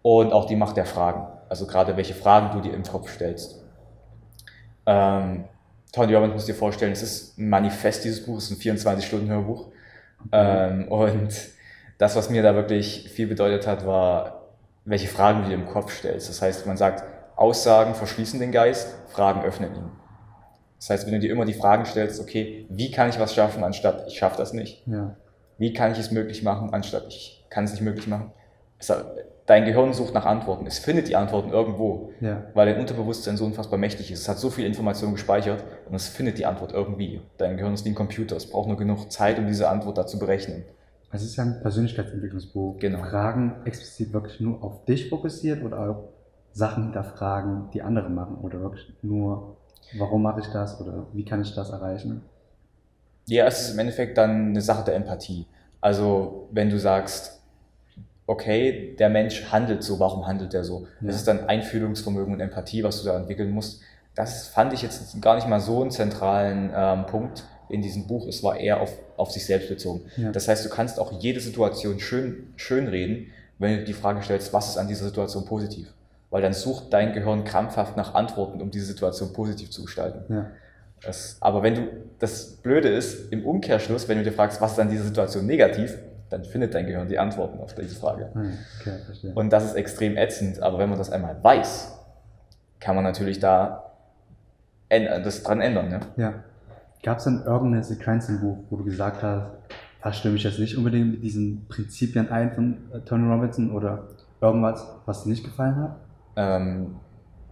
Und 0.03 0.33
auch 0.33 0.47
die 0.47 0.57
Macht 0.57 0.77
der 0.77 0.87
Fragen. 0.87 1.27
Also 1.49 1.67
gerade 1.67 1.97
welche 1.97 2.15
Fragen 2.15 2.57
du 2.57 2.61
dir 2.61 2.75
im 2.75 2.83
Kopf 2.83 3.13
stellst. 3.13 3.63
Ähm, 4.87 5.45
Tony 5.93 6.15
Robbins 6.15 6.35
muss 6.35 6.47
dir 6.47 6.55
vorstellen, 6.55 6.93
es 6.93 7.03
ist 7.03 7.39
ein 7.39 7.49
Manifest 7.49 8.05
dieses 8.05 8.25
Buch, 8.25 8.39
es 8.39 8.51
ist 8.51 8.65
ein 8.65 8.77
24-Stunden-Hörbuch. 8.79 9.69
Ähm, 10.33 10.89
und 10.89 11.33
das, 11.99 12.17
was 12.17 12.31
mir 12.31 12.43
da 12.43 12.55
wirklich 12.55 13.11
viel 13.11 13.27
bedeutet 13.27 13.67
hat, 13.67 13.87
war, 13.87 14.47
welche 14.85 15.09
Fragen 15.09 15.43
du 15.43 15.49
dir 15.49 15.55
im 15.55 15.67
Kopf 15.67 15.93
stellst. 15.93 16.29
Das 16.29 16.41
heißt, 16.41 16.67
man 16.67 16.77
sagt, 16.77 17.05
Aussagen 17.37 17.95
verschließen 17.95 18.41
den 18.41 18.53
Geist, 18.53 18.95
Fragen 19.09 19.43
öffnen 19.43 19.75
ihn. 19.75 19.91
Das 20.81 20.91
heißt, 20.91 21.07
wenn 21.07 21.13
du 21.13 21.21
dir 21.21 21.31
immer 21.31 21.45
die 21.45 21.53
Fragen 21.53 21.85
stellst, 21.85 22.21
okay, 22.21 22.67
wie 22.71 22.91
kann 22.91 23.11
ich 23.11 23.21
was 23.21 23.35
schaffen, 23.35 23.63
anstatt 23.63 24.07
ich 24.09 24.19
schaffe 24.19 24.39
das 24.39 24.53
nicht, 24.55 24.83
Ja. 24.87 25.15
wie 25.59 25.73
kann 25.75 25.93
ich 25.93 25.99
es 25.99 26.11
möglich 26.11 26.43
machen, 26.43 26.73
anstatt 26.73 27.05
ich 27.09 27.45
kann 27.51 27.65
es 27.65 27.73
nicht 27.73 27.83
möglich 27.83 28.07
machen. 28.09 28.33
Es, 28.79 28.91
dein 29.45 29.67
Gehirn 29.67 29.93
sucht 29.93 30.15
nach 30.15 30.25
Antworten. 30.25 30.67
Es 30.67 30.79
findet 30.79 31.09
die 31.09 31.17
Antworten 31.17 31.51
irgendwo, 31.51 32.13
Ja. 32.21 32.45
weil 32.55 32.67
dein 32.73 32.81
Unterbewusstsein 32.81 33.37
so 33.37 33.45
unfassbar 33.45 33.79
mächtig 33.79 34.11
ist. 34.11 34.21
Es 34.23 34.29
hat 34.29 34.39
so 34.39 34.49
viel 34.49 34.65
Information 34.65 35.13
gespeichert 35.13 35.63
und 35.87 35.95
es 35.95 36.09
findet 36.09 36.39
die 36.39 36.47
Antwort 36.47 36.73
irgendwie. 36.73 37.21
Dein 37.37 37.59
Gehirn 37.59 37.75
ist 37.75 37.85
wie 37.85 37.91
ein 37.91 37.95
Computer. 37.95 38.37
Es 38.37 38.49
braucht 38.49 38.69
nur 38.69 38.79
genug 38.79 39.13
Zeit, 39.13 39.39
um 39.39 39.47
diese 39.47 39.69
Antwort 39.69 39.99
da 39.99 40.07
zu 40.07 40.19
berechnen. 40.19 40.65
Es 41.13 41.23
ist 41.23 41.37
ja 41.37 41.45
ein 41.45 41.61
Persönlichkeitsentwicklungsbuch. 41.61 42.79
Genau. 42.79 43.01
Fragen 43.03 43.57
explizit 43.67 44.13
wirklich 44.15 44.41
nur 44.41 44.63
auf 44.65 44.85
dich 44.87 45.11
fokussiert 45.11 45.63
oder 45.63 45.79
auch 45.91 46.09
Sachen 46.53 46.85
hinterfragen, 46.85 47.69
die 47.75 47.83
andere 47.83 48.09
machen 48.09 48.37
oder 48.43 48.61
wirklich 48.61 48.93
nur, 49.03 49.57
warum 49.99 50.23
mache 50.23 50.41
ich 50.41 50.47
das 50.47 50.81
oder 50.81 51.07
wie 51.13 51.25
kann 51.25 51.43
ich 51.43 51.55
das 51.55 51.71
erreichen? 51.71 52.23
Ja, 53.27 53.47
es 53.47 53.63
ist 53.63 53.73
im 53.73 53.79
Endeffekt 53.79 54.19
dann 54.19 54.49
eine 54.49 54.61
Sache 54.61 54.85
der 54.85 54.95
Empathie. 54.97 55.47
Also, 55.81 56.49
wenn 56.51 56.71
du 56.71 56.79
sagst, 56.79 57.41
okay, 58.27 58.95
der 58.99 59.09
Mensch 59.09 59.51
handelt 59.51 59.83
so, 59.83 59.99
warum 59.99 60.27
handelt 60.27 60.55
er 60.55 60.65
so? 60.65 60.87
Ja. 61.01 61.09
Das 61.09 61.17
ist 61.17 61.27
dann 61.27 61.49
Einfühlungsvermögen 61.49 62.35
und 62.35 62.41
Empathie, 62.41 62.85
was 62.85 63.03
du 63.03 63.09
da 63.09 63.17
entwickeln 63.17 63.51
musst. 63.51 63.83
Das 64.15 64.49
fand 64.49 64.73
ich 64.73 64.83
jetzt 64.83 65.21
gar 65.21 65.37
nicht 65.37 65.49
mal 65.49 65.61
so 65.61 65.81
einen 65.81 65.91
zentralen 65.91 66.71
ähm, 66.75 67.07
Punkt 67.07 67.45
in 67.69 67.83
diesem 67.83 68.07
Buch. 68.07 68.27
Es 68.27 68.43
war 68.43 68.57
eher 68.57 68.81
auf, 68.81 68.93
auf 69.17 69.31
sich 69.31 69.47
selbst 69.47 69.69
bezogen. 69.69 70.03
Ja. 70.17 70.33
Das 70.33 70.49
heißt, 70.49 70.65
du 70.65 70.69
kannst 70.69 70.99
auch 70.99 71.21
jede 71.21 71.41
Situation 71.41 72.01
schön, 72.01 72.53
schön 72.57 72.89
reden, 72.89 73.33
wenn 73.59 73.79
du 73.79 73.85
die 73.85 73.93
Frage 73.93 74.23
stellst, 74.23 74.53
was 74.53 74.71
ist 74.71 74.77
an 74.77 74.89
dieser 74.89 75.05
Situation 75.05 75.45
positiv? 75.45 75.93
Weil 76.31 76.43
dann 76.43 76.53
sucht 76.53 76.93
dein 76.93 77.13
Gehirn 77.13 77.45
krampfhaft 77.45 77.97
nach 77.97 78.15
Antworten, 78.15 78.61
um 78.63 78.71
diese 78.71 78.87
Situation 78.87 79.33
positiv 79.33 79.71
zu 79.71 79.85
gestalten. 79.85 80.33
Ja. 80.33 80.47
Das, 81.03 81.39
aber 81.41 81.63
wenn 81.63 81.75
du, 81.75 81.83
das 82.19 82.57
Blöde 82.57 82.89
ist, 82.89 83.33
im 83.33 83.45
Umkehrschluss, 83.45 84.09
wenn 84.09 84.19
du 84.19 84.25
dir 84.25 84.33
fragst, 84.33 84.61
was 84.61 84.73
ist 84.73 84.79
an 84.79 84.91
dieser 84.91 85.05
Situation 85.05 85.47
negativ, 85.47 85.99
dann 86.29 86.45
findet 86.45 86.75
dein 86.75 86.87
Gehirn 86.87 87.09
die 87.09 87.19
Antworten 87.19 87.59
auf 87.59 87.75
diese 87.75 87.97
Frage. 87.97 88.31
Ah, 88.35 88.43
Okay, 88.81 88.99
verstehe. 89.05 89.33
Und 89.35 89.53
das 89.53 89.65
ist 89.65 89.75
extrem 89.75 90.17
ätzend, 90.17 90.63
aber 90.63 90.79
wenn 90.79 90.89
man 90.89 90.99
das 90.99 91.11
einmal 91.11 91.43
weiß, 91.43 91.99
kann 92.79 92.95
man 92.95 93.05
natürlich 93.05 93.41
da 93.41 93.91
das 94.89 95.43
dran 95.43 95.61
ändern. 95.61 95.89
Ne? 95.89 96.01
Ja. 96.17 96.35
Gab 97.03 97.19
es 97.19 97.25
denn 97.25 97.43
irgendeine 97.45 97.83
Sequenz 97.83 98.29
im 98.29 98.41
Buch, 98.41 98.59
wo 98.69 98.77
du 98.77 98.85
gesagt 98.85 99.23
hast, 99.23 99.51
da 100.03 100.13
stimme 100.13 100.37
ich 100.37 100.45
jetzt 100.45 100.59
nicht 100.59 100.77
unbedingt 100.77 101.13
mit 101.13 101.23
diesen 101.23 101.67
Prinzipien 101.69 102.31
ein 102.31 102.53
von 102.53 102.91
äh, 102.93 103.01
Tony 103.01 103.31
Robinson 103.31 103.71
oder 103.71 104.09
irgendwas, 104.41 104.87
was 105.07 105.25
dir 105.25 105.31
nicht 105.31 105.45
gefallen 105.45 105.77
hat? 105.77 105.97
Ähm, 106.37 106.97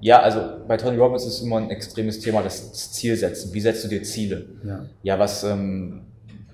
ja, 0.01 0.21
also 0.21 0.41
bei 0.67 0.77
Tony 0.77 0.97
Robbins 0.97 1.27
ist 1.27 1.41
immer 1.41 1.57
ein 1.57 1.71
extremes 1.71 2.21
Thema 2.21 2.43
das, 2.43 2.71
das 2.71 2.93
Zielsetzen. 2.93 3.53
Wie 3.53 3.61
setzt 3.61 3.85
du 3.85 3.89
dir 3.89 4.03
Ziele? 4.03 4.47
Ja. 4.65 4.87
ja, 5.03 5.19
was, 5.19 5.43
ähm, 5.45 6.03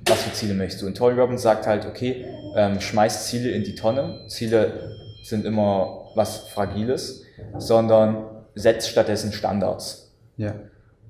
was 0.06 0.22
für 0.22 0.32
Ziele 0.32 0.54
möchtest 0.54 0.82
du? 0.82 0.86
Und 0.86 0.96
Tony 0.96 1.18
Robbins 1.18 1.42
sagt 1.42 1.66
halt, 1.66 1.86
okay, 1.86 2.24
ähm, 2.56 2.80
schmeiß 2.80 3.26
Ziele 3.26 3.50
in 3.50 3.64
die 3.64 3.74
Tonne. 3.74 4.24
Ziele 4.28 4.96
sind 5.22 5.44
immer 5.44 6.10
was 6.14 6.48
Fragiles, 6.48 7.24
sondern 7.58 8.26
setz 8.54 8.88
stattdessen 8.88 9.32
Standards. 9.32 10.12
Ja. 10.36 10.54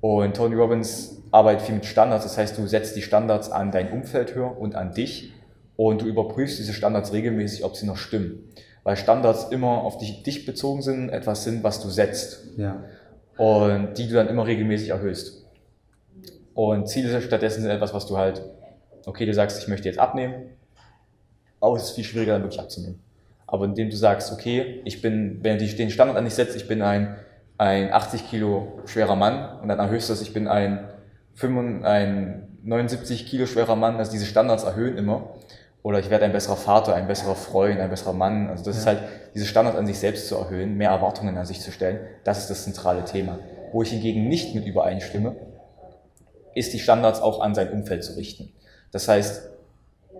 Und 0.01 0.35
Tony 0.35 0.55
Robbins 0.55 1.21
arbeitet 1.31 1.63
viel 1.63 1.75
mit 1.75 1.85
Standards, 1.85 2.23
das 2.23 2.37
heißt, 2.37 2.57
du 2.57 2.67
setzt 2.67 2.95
die 2.95 3.01
Standards 3.01 3.49
an 3.49 3.71
dein 3.71 3.91
Umfeld 3.91 4.35
höher 4.35 4.57
und 4.57 4.75
an 4.75 4.93
dich 4.93 5.33
und 5.75 6.01
du 6.01 6.05
überprüfst 6.05 6.59
diese 6.59 6.73
Standards 6.73 7.11
regelmäßig, 7.11 7.63
ob 7.63 7.75
sie 7.75 7.85
noch 7.85 7.97
stimmen. 7.97 8.43
Weil 8.85 8.95
Standards 8.95 9.45
immer 9.49 9.81
auf 9.81 9.97
dich, 9.97 10.21
dich 10.23 10.45
bezogen 10.45 10.83
sind, 10.83 11.09
etwas 11.09 11.43
sind, 11.43 11.63
was 11.63 11.81
du 11.81 11.89
setzt 11.89 12.45
Ja. 12.55 12.83
und 13.35 13.95
die 13.97 14.07
du 14.07 14.13
dann 14.13 14.27
immer 14.29 14.45
regelmäßig 14.45 14.89
erhöhst. 14.89 15.43
Und 16.53 16.87
Ziele 16.87 17.19
stattdessen 17.21 17.63
sind 17.63 17.71
etwas, 17.71 17.93
was 17.95 18.05
du 18.05 18.15
halt, 18.15 18.43
okay, 19.05 19.25
du 19.25 19.33
sagst, 19.33 19.59
ich 19.59 19.67
möchte 19.67 19.89
jetzt 19.89 19.97
abnehmen, 19.99 20.51
aber 21.59 21.75
es 21.75 21.85
ist 21.85 21.91
viel 21.91 22.03
schwieriger, 22.03 22.33
dann 22.33 22.43
wirklich 22.43 22.61
abzunehmen. 22.61 22.99
Aber 23.47 23.65
indem 23.65 23.89
du 23.89 23.95
sagst, 23.95 24.31
okay, 24.31 24.81
ich 24.85 25.01
bin, 25.01 25.39
wenn 25.43 25.57
du 25.57 25.65
den 25.65 25.89
Standard 25.89 26.15
an 26.15 26.23
dich 26.23 26.35
setzt, 26.35 26.55
ich 26.55 26.67
bin 26.67 26.81
ein, 26.83 27.15
ein 27.57 27.91
80 27.91 28.29
Kilo 28.29 28.79
schwerer 28.85 29.15
Mann 29.15 29.59
und 29.61 29.67
dann 29.67 29.79
erhöhst 29.79 30.09
du 30.09 30.13
es, 30.13 30.21
ich 30.21 30.33
bin 30.33 30.47
ein, 30.47 30.87
75, 31.33 31.85
ein 31.85 32.47
79 32.63 33.25
Kilo 33.25 33.47
schwerer 33.47 33.75
Mann, 33.75 33.97
also 33.97 34.11
diese 34.11 34.25
Standards 34.25 34.63
erhöhen 34.63 34.95
immer. 34.97 35.31
Oder 35.85 35.99
ich 35.99 36.09
werde 36.09 36.25
ein 36.25 36.31
besserer 36.31 36.55
Vater, 36.55 36.95
ein 36.95 37.05
besserer 37.05 37.35
Freund, 37.35 37.79
ein 37.79 37.91
besserer 37.91 38.13
Mann. 38.13 38.49
Also 38.49 38.65
das 38.65 38.75
ist 38.75 38.85
Ja. 38.85 38.93
halt, 38.93 39.03
diese 39.35 39.45
Standards 39.45 39.77
an 39.77 39.85
sich 39.85 39.99
selbst 39.99 40.27
zu 40.27 40.35
erhöhen, 40.35 40.77
mehr 40.77 40.89
Erwartungen 40.89 41.37
an 41.37 41.45
sich 41.45 41.61
zu 41.61 41.71
stellen, 41.71 41.99
das 42.23 42.39
ist 42.39 42.49
das 42.49 42.63
zentrale 42.63 43.05
Thema. 43.05 43.37
Wo 43.71 43.83
ich 43.83 43.91
hingegen 43.91 44.27
nicht 44.27 44.55
mit 44.55 44.65
übereinstimme, 44.65 45.35
ist 46.55 46.73
die 46.73 46.79
Standards 46.79 47.21
auch 47.21 47.39
an 47.39 47.53
sein 47.53 47.69
Umfeld 47.69 48.03
zu 48.03 48.13
richten. 48.17 48.51
Das 48.91 49.07
heißt, 49.07 49.47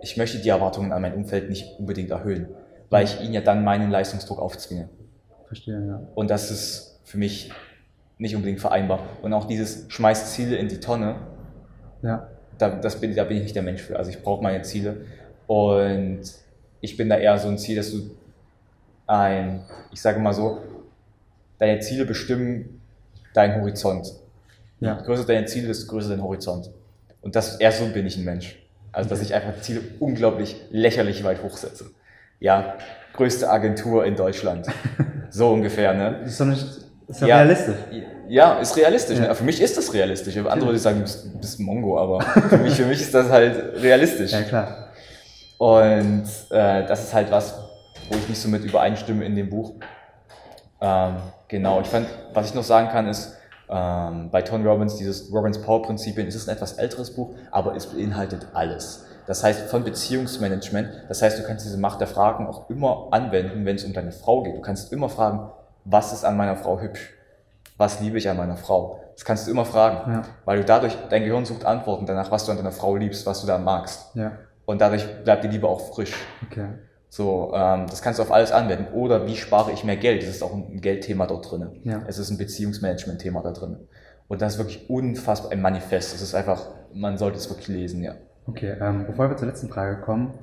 ich 0.02 0.16
möchte 0.16 0.38
die 0.38 0.50
Erwartungen 0.50 0.92
an 0.92 1.02
mein 1.02 1.14
Umfeld 1.14 1.48
nicht 1.48 1.80
unbedingt 1.80 2.10
erhöhen, 2.12 2.46
weil 2.88 3.02
ich 3.04 3.20
ihnen 3.20 3.32
ja 3.34 3.40
dann 3.40 3.64
meinen 3.64 3.90
Leistungsdruck 3.90 4.38
aufzwinge. 4.38 4.88
Verstehe, 5.48 5.84
ja. 5.84 6.00
Und 6.14 6.30
das 6.30 6.52
ist 6.52 7.00
für 7.02 7.18
mich 7.18 7.50
nicht 8.18 8.36
unbedingt 8.36 8.60
vereinbar. 8.60 9.00
Und 9.20 9.32
auch 9.32 9.46
dieses 9.46 9.86
schmeißt 9.88 10.32
Ziele 10.32 10.54
in 10.58 10.68
die 10.68 10.78
Tonne, 10.78 11.16
Ja. 12.02 12.28
da, 12.56 12.68
das 12.68 13.00
bin, 13.00 13.16
da 13.16 13.24
bin 13.24 13.38
ich 13.38 13.42
nicht 13.42 13.56
der 13.56 13.64
Mensch 13.64 13.82
für. 13.82 13.96
Also 13.98 14.10
ich 14.12 14.22
brauche 14.22 14.44
meine 14.44 14.62
Ziele. 14.62 14.98
Und 15.46 16.20
ich 16.80 16.96
bin 16.96 17.08
da 17.08 17.16
eher 17.16 17.38
so 17.38 17.48
ein 17.48 17.58
Ziel, 17.58 17.76
dass 17.76 17.90
du 17.92 18.10
ein, 19.06 19.62
ich 19.92 20.00
sage 20.00 20.18
mal 20.18 20.32
so, 20.32 20.58
deine 21.58 21.80
Ziele 21.80 22.04
bestimmen 22.04 22.80
deinen 23.34 23.60
Horizont. 23.60 24.06
Je 24.80 24.88
Ja. 24.88 24.94
größer 25.00 25.24
deine 25.24 25.46
Ziele, 25.46 25.68
desto 25.68 25.86
größer 25.90 26.10
dein 26.10 26.22
Horizont. 26.22 26.70
Und 27.22 27.34
das, 27.36 27.56
eher 27.56 27.72
so 27.72 27.86
bin 27.86 28.06
ich 28.06 28.16
ein 28.16 28.24
Mensch. 28.24 28.58
Also, 28.92 29.08
dass 29.10 29.20
ich 29.22 29.34
einfach 29.34 29.60
Ziele 29.60 29.80
unglaublich 30.00 30.56
lächerlich 30.70 31.22
weit 31.24 31.42
hochsetze. 31.42 31.90
Ja, 32.40 32.74
größte 33.14 33.48
Agentur 33.50 34.04
in 34.04 34.16
Deutschland. 34.16 34.66
So 35.28 35.50
ungefähr, 35.52 35.92
ne? 35.92 36.20
Das 36.22 36.30
ist 36.32 36.40
doch 36.40 36.46
nicht, 36.46 36.64
ist 37.08 37.20
doch 37.20 37.26
Ja. 37.26 37.38
realistisch. 37.38 37.74
Ja, 38.28 38.58
ist 38.60 38.76
realistisch. 38.76 39.18
Ja. 39.18 39.28
Ne? 39.28 39.34
Für 39.34 39.42
mich 39.44 39.60
ist 39.60 39.76
das 39.76 39.92
realistisch. 39.92 40.36
Andere 40.36 40.66
würde 40.68 40.78
sagen, 40.78 40.98
du 40.98 41.02
bist, 41.02 41.24
du 41.26 41.38
bist 41.38 41.60
Mongo, 41.60 41.98
aber 41.98 42.20
für 42.22 42.56
mich, 42.58 42.74
für 42.74 42.86
mich 42.86 43.00
ist 43.00 43.12
das 43.12 43.28
halt 43.28 43.82
realistisch. 43.82 44.30
Ja, 44.30 44.42
klar. 44.42 44.85
Und 45.58 46.24
äh, 46.50 46.86
das 46.86 47.04
ist 47.04 47.14
halt 47.14 47.30
was, 47.30 47.54
wo 48.10 48.16
ich 48.16 48.28
nicht 48.28 48.40
so 48.40 48.48
mit 48.48 48.64
übereinstimme 48.64 49.24
in 49.24 49.34
dem 49.36 49.48
Buch. 49.50 49.72
Ähm, 50.80 51.16
genau, 51.48 51.80
ich 51.80 51.86
fand, 51.86 52.06
was 52.34 52.48
ich 52.48 52.54
noch 52.54 52.62
sagen 52.64 52.88
kann, 52.88 53.06
ist, 53.08 53.34
ähm, 53.68 54.30
bei 54.30 54.42
Tony 54.42 54.66
Robbins, 54.66 54.96
dieses 54.96 55.32
Robbins 55.32 55.60
Power 55.60 55.82
Prinzipien, 55.82 56.26
es 56.28 56.34
ist 56.34 56.48
ein 56.48 56.54
etwas 56.54 56.74
älteres 56.74 57.14
Buch, 57.14 57.34
aber 57.50 57.74
es 57.74 57.86
beinhaltet 57.86 58.48
alles. 58.52 59.06
Das 59.26 59.42
heißt, 59.42 59.70
von 59.70 59.82
Beziehungsmanagement, 59.82 60.88
das 61.08 61.20
heißt, 61.20 61.38
du 61.38 61.42
kannst 61.42 61.64
diese 61.66 61.78
Macht 61.78 62.00
der 62.00 62.06
Fragen 62.06 62.46
auch 62.46 62.70
immer 62.70 63.08
anwenden, 63.10 63.64
wenn 63.64 63.74
es 63.74 63.84
um 63.84 63.92
deine 63.92 64.12
Frau 64.12 64.42
geht. 64.44 64.54
Du 64.56 64.60
kannst 64.60 64.92
immer 64.92 65.08
fragen, 65.08 65.50
was 65.84 66.12
ist 66.12 66.24
an 66.24 66.36
meiner 66.36 66.54
Frau 66.56 66.78
hübsch? 66.80 67.12
Was 67.76 68.00
liebe 68.00 68.18
ich 68.18 68.28
an 68.28 68.36
meiner 68.36 68.56
Frau? 68.56 69.00
Das 69.14 69.24
kannst 69.24 69.46
du 69.46 69.50
immer 69.50 69.64
fragen, 69.64 70.12
Ja. 70.12 70.22
weil 70.44 70.58
du 70.58 70.64
dadurch, 70.64 70.96
dein 71.10 71.24
Gehirn 71.24 71.44
sucht 71.44 71.64
Antworten 71.64 72.06
danach, 72.06 72.30
was 72.30 72.44
du 72.44 72.52
an 72.52 72.58
deiner 72.58 72.70
Frau 72.72 72.94
liebst, 72.96 73.26
was 73.26 73.40
du 73.40 73.46
da 73.46 73.58
magst. 73.58 74.14
Ja. 74.14 74.32
Und 74.66 74.80
dadurch 74.80 75.06
bleibt 75.24 75.44
die 75.44 75.48
Liebe 75.48 75.68
auch 75.68 75.94
frisch. 75.94 76.12
Okay. 76.50 76.68
So, 77.08 77.52
ähm, 77.54 77.86
das 77.88 78.02
kannst 78.02 78.18
du 78.18 78.22
auf 78.22 78.32
alles 78.32 78.52
anwenden. 78.52 78.92
Oder 78.92 79.26
wie 79.26 79.36
spare 79.36 79.72
ich 79.72 79.84
mehr 79.84 79.96
Geld? 79.96 80.22
Das 80.22 80.28
ist 80.28 80.42
auch 80.42 80.52
ein 80.52 80.80
Geldthema 80.80 81.26
dort 81.26 81.50
drin. 81.50 81.80
Ja. 81.84 82.02
Es 82.06 82.18
ist 82.18 82.30
ein 82.30 82.36
Beziehungsmanagement-Thema 82.36 83.42
da 83.42 83.52
drin. 83.52 83.76
Und 84.28 84.42
das 84.42 84.54
ist 84.54 84.58
wirklich 84.58 84.90
unfassbar 84.90 85.52
ein 85.52 85.62
Manifest. 85.62 86.12
Das 86.12 86.20
ist 86.20 86.34
einfach, 86.34 86.66
man 86.92 87.16
sollte 87.16 87.38
es 87.38 87.48
wirklich 87.48 87.68
lesen, 87.68 88.02
ja. 88.02 88.16
Okay, 88.46 88.76
ähm, 88.80 89.06
bevor 89.06 89.30
wir 89.30 89.36
zur 89.36 89.48
letzten 89.48 89.68
Frage 89.68 90.00
kommen, 90.02 90.34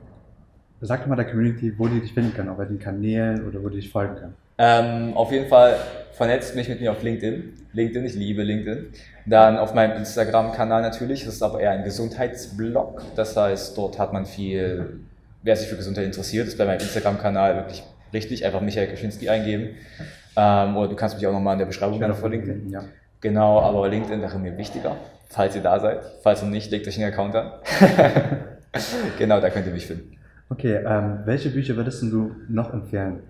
sag 0.82 1.02
doch 1.02 1.08
mal 1.08 1.16
der 1.16 1.30
Community, 1.30 1.78
wo 1.78 1.88
die 1.88 2.00
dich 2.02 2.14
finden 2.14 2.34
können, 2.34 2.50
auf 2.50 2.58
welchen 2.58 2.80
Kanälen 2.80 3.48
oder 3.48 3.64
wo 3.64 3.70
die 3.70 3.78
dich 3.78 3.92
folgen 3.92 4.16
können. 4.16 4.36
Ähm, 4.58 5.14
auf 5.16 5.32
jeden 5.32 5.48
Fall 5.48 5.78
vernetzt 6.14 6.56
mich 6.56 6.70
mit 6.70 6.80
mir 6.80 6.92
auf 6.92 7.02
LinkedIn. 7.04 7.54
LinkedIn, 7.74 8.06
ich 8.06 8.14
liebe 8.14 8.44
LinkedIn. 8.44 8.88
Dann 9.26 9.58
auf 9.58 9.74
meinem 9.74 9.98
Instagram-Kanal 9.98 10.82
natürlich. 10.82 11.26
Das 11.26 11.36
ist 11.36 11.44
aber 11.44 11.60
eher 11.60 11.72
ein 11.72 11.84
Gesundheitsblog. 11.84 13.02
Das 13.16 13.36
heißt, 13.36 13.78
dort 13.78 13.98
hat 14.00 14.14
man 14.14 14.26
viel, 14.26 15.00
wer 15.42 15.56
sich 15.56 15.68
für 15.68 15.76
Gesundheit 15.76 16.06
interessiert, 16.06 16.48
ist 16.48 16.58
bei 16.58 16.66
meinem 16.66 16.82
Instagram-Kanal 16.82 17.56
wirklich 17.56 17.84
richtig. 18.14 18.46
Einfach 18.46 18.62
Michael 18.62 18.88
Kaczynski 18.88 19.30
eingeben. 19.30 19.76
Ähm, 20.36 20.78
oder 20.78 20.90
du 20.90 20.96
kannst 20.96 21.16
mich 21.16 21.26
auch 21.28 21.34
nochmal 21.34 21.54
in 21.54 21.60
der 21.60 21.66
Beschreibung 21.66 22.00
dann 22.00 22.14
verlinken. 22.14 22.70
Ja. 22.70 22.84
Genau, 23.22 23.62
aber 23.62 23.88
LinkedIn 23.88 24.22
wäre 24.22 24.38
mir 24.38 24.58
wichtiger, 24.58 24.98
falls 25.30 25.56
ihr 25.56 25.62
da 25.62 25.80
seid. 25.80 26.02
Falls 26.22 26.42
noch 26.42 26.50
nicht, 26.50 26.70
legt 26.72 26.88
euch 26.88 27.02
einen 27.02 27.12
Account 27.12 27.36
an. 27.36 27.52
genau, 29.18 29.40
da 29.40 29.50
könnt 29.50 29.66
ihr 29.66 29.74
mich 29.74 29.88
finden. 29.88 30.18
Okay, 30.50 30.76
ähm, 30.86 31.20
welche 31.26 31.50
Bücher 31.50 31.76
würdest 31.78 32.04
du 32.04 32.36
noch 32.50 32.74
empfehlen? 32.74 33.22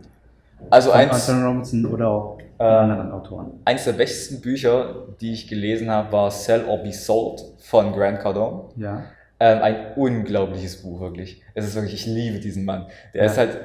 Also 0.70 0.92
Von 0.92 1.00
eins, 1.00 1.30
Anthony 1.30 1.46
Robinson 1.48 1.86
oder 1.86 2.08
auch 2.10 2.38
Ähm, 2.60 2.66
anderen 2.68 3.12
Autoren? 3.12 3.52
eins 3.66 3.84
der 3.86 3.94
besten 3.94 4.42
Bücher, 4.42 5.08
die 5.22 5.34
ich 5.34 5.48
gelesen 5.48 5.90
habe, 5.90 6.12
war 6.12 6.32
Sell 6.32 6.66
or 6.66 6.78
Be 6.80 6.92
Sold 6.94 7.42
von 7.60 7.92
Grant 7.94 8.20
Cardone. 8.20 8.70
Ja. 8.78 9.04
Ähm, 9.40 9.62
ein 9.62 9.76
unglaubliches 9.96 10.82
Buch, 10.84 11.02
wirklich. 11.02 11.42
Es 11.56 11.66
ist 11.66 11.76
wirklich, 11.76 11.94
ich 11.94 12.06
liebe 12.06 12.40
diesen 12.40 12.64
Mann. 12.66 12.88
Der 13.14 13.26
Ja. 13.26 13.32
ist 13.32 13.38
halt, 13.38 13.58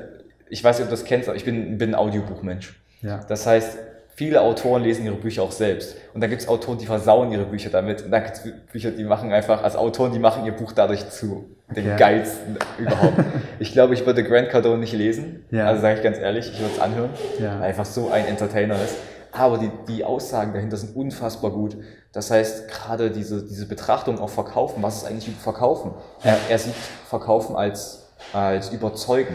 ich 0.48 0.64
weiß 0.64 0.78
nicht, 0.78 0.84
ob 0.84 0.90
du 0.90 0.96
das 0.96 1.04
kennst, 1.04 1.28
aber 1.28 1.36
ich 1.36 1.44
bin, 1.44 1.78
bin 1.78 1.90
ein 1.90 1.94
Audiobuchmensch. 1.94 2.82
Ja. 3.02 3.20
Das 3.28 3.46
heißt, 3.46 3.78
viele 4.16 4.40
Autoren 4.40 4.82
lesen 4.82 5.04
ihre 5.04 5.14
Bücher 5.16 5.42
auch 5.44 5.52
selbst. 5.52 5.96
Und 6.14 6.20
dann 6.20 6.30
gibt 6.30 6.42
es 6.42 6.48
Autoren, 6.48 6.78
die 6.78 6.86
versauen 6.86 7.30
ihre 7.30 7.44
Bücher 7.44 7.70
damit. 7.70 8.02
Und 8.02 8.10
dann 8.10 8.24
gibt 8.24 8.36
es 8.36 8.42
Bücher, 8.72 8.90
die 8.90 9.04
machen 9.04 9.30
einfach, 9.32 9.62
als 9.62 9.76
Autoren, 9.76 10.12
die 10.12 10.18
machen 10.18 10.44
ihr 10.46 10.52
Buch 10.52 10.72
dadurch 10.72 11.08
zu 11.10 11.44
dem 11.76 11.86
Okay. 11.86 11.96
geilsten 11.98 12.58
überhaupt. 12.78 13.14
ich 13.58 13.72
glaube, 13.72 13.94
ich 13.94 14.06
würde 14.06 14.24
Grant 14.24 14.48
Cardone 14.50 14.78
nicht 14.78 14.92
lesen. 14.94 15.44
Ja. 15.50 15.66
Also 15.66 15.82
sage 15.82 15.96
ich 15.96 16.02
ganz 16.02 16.18
ehrlich, 16.18 16.50
ich 16.52 16.58
würde 16.60 16.72
es 16.74 16.80
anhören, 16.80 17.10
Ja. 17.38 17.52
weil 17.54 17.60
er 17.60 17.64
einfach 17.68 17.84
so 17.84 18.10
ein 18.10 18.26
Entertainer 18.26 18.74
ist. 18.76 18.96
Aber 19.32 19.58
die, 19.58 19.70
die 19.86 20.04
Aussagen 20.04 20.54
dahinter 20.54 20.76
sind 20.78 20.96
unfassbar 20.96 21.50
gut. 21.50 21.76
Das 22.12 22.30
heißt, 22.30 22.68
gerade 22.68 23.10
diese, 23.10 23.44
diese 23.46 23.68
Betrachtung 23.68 24.18
auf 24.18 24.32
Verkaufen, 24.32 24.82
was 24.82 24.98
ist 24.98 25.04
eigentlich 25.06 25.28
Verkaufen? 25.36 25.92
Er, 26.22 26.38
er 26.48 26.58
sieht 26.58 26.74
Verkaufen 27.06 27.54
als, 27.54 28.08
als 28.32 28.70
Überzeugen. 28.70 29.34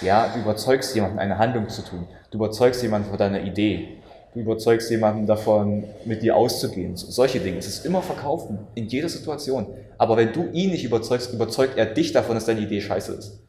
Ja, 0.00 0.28
du 0.34 0.40
überzeugst 0.40 0.94
jemanden, 0.94 1.18
eine 1.18 1.38
Handlung 1.38 1.68
zu 1.68 1.82
tun. 1.82 2.08
Du 2.30 2.38
überzeugst 2.38 2.82
jemanden 2.82 3.08
von 3.10 3.18
deiner 3.18 3.40
Idee. 3.42 4.01
Du 4.34 4.40
überzeugst 4.40 4.90
jemanden 4.90 5.26
davon, 5.26 5.84
mit 6.06 6.22
dir 6.22 6.36
auszugehen. 6.36 6.96
So, 6.96 7.10
solche 7.10 7.38
Dinge. 7.38 7.58
Es 7.58 7.66
ist 7.66 7.84
immer 7.84 8.00
Verkaufen. 8.00 8.58
In 8.74 8.86
jeder 8.86 9.08
Situation. 9.08 9.66
Aber 9.98 10.16
wenn 10.16 10.32
du 10.32 10.48
ihn 10.52 10.70
nicht 10.70 10.84
überzeugst, 10.84 11.32
überzeugt 11.34 11.76
er 11.76 11.86
dich 11.86 12.12
davon, 12.12 12.34
dass 12.34 12.46
deine 12.46 12.60
Idee 12.60 12.80
scheiße 12.80 13.12
ist. 13.12 13.40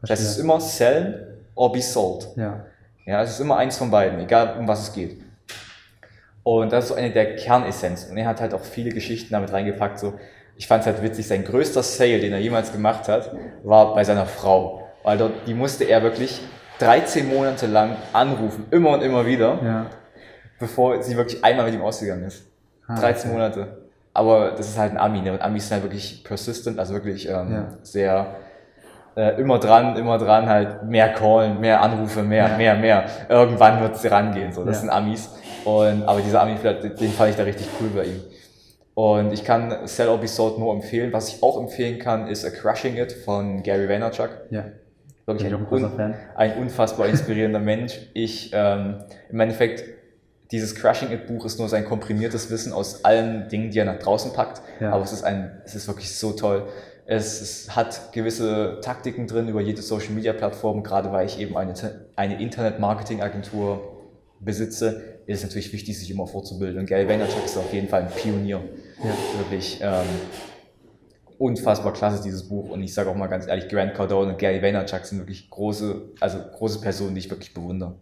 Das 0.00 0.10
heißt, 0.10 0.22
es 0.22 0.28
ist 0.28 0.34
Verstehe. 0.36 0.44
immer 0.44 0.60
sellen 0.60 1.14
or 1.56 1.72
be 1.72 1.82
sold. 1.82 2.28
Ja. 2.36 2.64
Ja, 3.04 3.22
es 3.22 3.30
ist 3.30 3.40
immer 3.40 3.56
eins 3.56 3.76
von 3.78 3.90
beiden, 3.90 4.20
egal 4.20 4.58
um 4.58 4.68
was 4.68 4.82
es 4.82 4.92
geht. 4.92 5.20
Und 6.44 6.72
das 6.72 6.84
ist 6.84 6.88
so 6.90 6.94
eine 6.94 7.10
der 7.10 7.36
Kernessenzen. 7.36 8.12
Und 8.12 8.18
er 8.18 8.26
hat 8.26 8.40
halt 8.40 8.54
auch 8.54 8.62
viele 8.62 8.90
Geschichten 8.90 9.32
damit 9.32 9.52
reingepackt. 9.52 9.98
So, 9.98 10.14
ich 10.56 10.66
fand 10.66 10.82
es 10.82 10.86
halt 10.86 11.02
witzig, 11.02 11.26
sein 11.26 11.44
größter 11.44 11.82
Sale, 11.82 12.20
den 12.20 12.32
er 12.32 12.38
jemals 12.38 12.70
gemacht 12.72 13.08
hat, 13.08 13.34
war 13.64 13.94
bei 13.94 14.04
seiner 14.04 14.26
Frau. 14.26 14.86
Weil 15.02 15.18
dort, 15.18 15.32
die 15.46 15.54
musste 15.54 15.84
er 15.84 16.02
wirklich 16.02 16.40
13 16.78 17.28
Monate 17.28 17.66
lang 17.66 17.96
anrufen, 18.12 18.66
immer 18.70 18.90
und 18.90 19.02
immer 19.02 19.26
wieder, 19.26 19.58
Ja. 19.64 19.86
Bevor 20.58 21.02
sie 21.02 21.16
wirklich 21.16 21.42
einmal 21.44 21.66
mit 21.66 21.74
ihm 21.74 21.82
ausgegangen 21.82 22.24
ist. 22.24 22.44
Ah, 22.86 22.98
13 23.00 23.30
okay. 23.30 23.38
Monate. 23.38 23.66
Aber 24.14 24.50
das 24.52 24.68
ist 24.68 24.78
halt 24.78 24.92
ein 24.92 24.98
Ami, 24.98 25.20
ne? 25.20 25.32
Und 25.32 25.42
Amis 25.42 25.68
sind 25.68 25.74
halt 25.74 25.84
wirklich 25.84 26.24
persistent, 26.24 26.78
also 26.78 26.94
wirklich 26.94 27.28
ähm, 27.28 27.52
Ja. 27.52 27.68
sehr 27.82 28.26
äh, 29.16 29.40
immer 29.40 29.58
dran, 29.58 29.96
immer 29.96 30.16
dran, 30.18 30.48
halt 30.48 30.84
mehr 30.84 31.12
callen, 31.12 31.60
mehr 31.60 31.82
Anrufe, 31.82 32.22
mehr, 32.22 32.48
Ja. 32.50 32.56
mehr, 32.56 32.74
mehr. 32.76 33.04
Irgendwann 33.28 33.80
wird 33.80 33.96
es 33.96 34.10
rangehen, 34.10 34.52
so. 34.52 34.64
Das 34.64 34.76
Ja. 34.76 34.80
sind 34.82 34.90
Amis. 34.90 35.30
Und, 35.64 36.04
aber 36.04 36.20
dieser 36.20 36.40
Ami, 36.42 36.54
den 36.56 37.10
fand 37.12 37.30
ich 37.30 37.36
da 37.36 37.42
richtig 37.42 37.68
cool 37.80 37.88
bei 37.94 38.04
ihm. 38.04 38.20
Und 38.94 39.32
ich 39.32 39.44
kann 39.44 39.86
Sell 39.86 40.08
or 40.08 40.18
Be 40.18 40.26
Sold 40.28 40.58
nur 40.58 40.72
empfehlen. 40.74 41.12
Was 41.12 41.28
ich 41.28 41.42
auch 41.42 41.60
empfehlen 41.60 41.98
kann, 42.00 42.26
ist 42.26 42.44
A 42.44 42.50
Crushing 42.50 42.96
It 42.96 43.12
von 43.12 43.62
Gary 43.62 43.88
Vaynerchuk. 43.88 44.30
Ja. 44.50 44.64
Wirklich 45.26 45.52
ein, 45.52 45.54
ein 45.54 45.66
un, 45.84 45.90
Fan. 45.96 46.14
ein 46.36 46.56
unfassbar 46.58 47.06
inspirierender 47.06 47.60
Mensch. 47.72 47.98
Ich, 48.14 48.50
ähm, 48.54 49.04
im 49.30 49.38
Endeffekt, 49.40 49.84
dieses 50.50 50.74
Crushing 50.74 51.10
It 51.10 51.26
Buch 51.26 51.44
ist 51.44 51.58
nur 51.58 51.68
sein 51.68 51.84
komprimiertes 51.84 52.50
Wissen 52.50 52.72
aus 52.72 53.04
allen 53.04 53.48
Dingen, 53.48 53.70
die 53.70 53.78
er 53.78 53.84
nach 53.84 53.98
draußen 53.98 54.32
packt. 54.32 54.62
Ja. 54.80 54.92
Aber 54.92 55.04
es 55.04 55.12
ist 55.12 55.22
ein, 55.22 55.60
es 55.64 55.74
ist 55.74 55.88
wirklich 55.88 56.16
so 56.16 56.32
toll. 56.32 56.68
Es, 57.06 57.40
es 57.40 57.76
hat 57.76 58.12
gewisse 58.12 58.78
Taktiken 58.82 59.26
drin 59.26 59.48
über 59.48 59.60
jede 59.60 59.82
Social 59.82 60.12
Media 60.12 60.32
Plattform. 60.32 60.82
Gerade 60.82 61.12
weil 61.12 61.26
ich 61.26 61.38
eben 61.38 61.56
eine, 61.56 61.74
eine 62.16 62.40
Internet 62.40 62.80
Marketing 62.80 63.22
Agentur 63.22 63.96
besitze, 64.40 65.20
ist 65.26 65.38
es 65.38 65.42
natürlich 65.42 65.72
wichtig, 65.72 65.98
sich 65.98 66.10
immer 66.10 66.26
vorzubilden. 66.26 66.80
Und 66.80 66.86
Gary 66.86 67.08
Vaynerchuk 67.08 67.44
ist 67.44 67.56
auf 67.56 67.72
jeden 67.72 67.88
Fall 67.88 68.02
ein 68.02 68.10
Pionier. 68.10 68.60
Ja. 69.02 69.10
Wirklich, 69.38 69.80
ähm, 69.82 70.06
unfassbar 71.38 71.92
klasse, 71.92 72.22
dieses 72.22 72.48
Buch. 72.48 72.70
Und 72.70 72.82
ich 72.82 72.92
sage 72.92 73.10
auch 73.10 73.14
mal 73.14 73.28
ganz 73.28 73.46
ehrlich, 73.46 73.68
Grant 73.68 73.94
Cardone 73.94 74.32
und 74.32 74.38
Gary 74.38 74.60
Vaynerchuk 74.60 75.04
sind 75.04 75.18
wirklich 75.18 75.48
große, 75.48 76.12
also 76.20 76.38
große 76.38 76.80
Personen, 76.80 77.14
die 77.14 77.20
ich 77.20 77.30
wirklich 77.30 77.54
bewundere. 77.54 77.96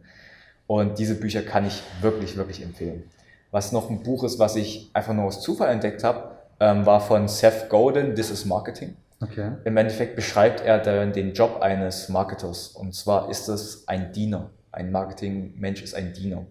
Und 0.66 0.98
diese 0.98 1.14
Bücher 1.14 1.42
kann 1.42 1.66
ich 1.66 1.82
wirklich, 2.00 2.36
wirklich 2.36 2.62
empfehlen. 2.62 3.04
Was 3.50 3.72
noch 3.72 3.88
ein 3.90 4.02
Buch 4.02 4.24
ist, 4.24 4.38
was 4.38 4.56
ich 4.56 4.90
einfach 4.92 5.14
nur 5.14 5.24
aus 5.24 5.40
Zufall 5.40 5.68
entdeckt 5.70 6.02
habe, 6.04 6.30
ähm, 6.60 6.84
war 6.86 7.00
von 7.00 7.28
Seth 7.28 7.68
Godin, 7.68 8.14
This 8.14 8.30
is 8.30 8.44
Marketing. 8.44 8.96
Okay. 9.22 9.52
Im 9.64 9.76
Endeffekt 9.76 10.16
beschreibt 10.16 10.60
er 10.60 10.78
dann 10.78 11.12
den 11.12 11.32
Job 11.32 11.60
eines 11.62 12.08
Marketers. 12.08 12.68
Und 12.68 12.94
zwar 12.94 13.30
ist 13.30 13.48
es 13.48 13.86
ein 13.88 14.12
Diener. 14.12 14.50
Ein 14.72 14.90
Marketingmensch 14.90 15.82
ist 15.82 15.94
ein 15.94 16.12
Diener. 16.12 16.44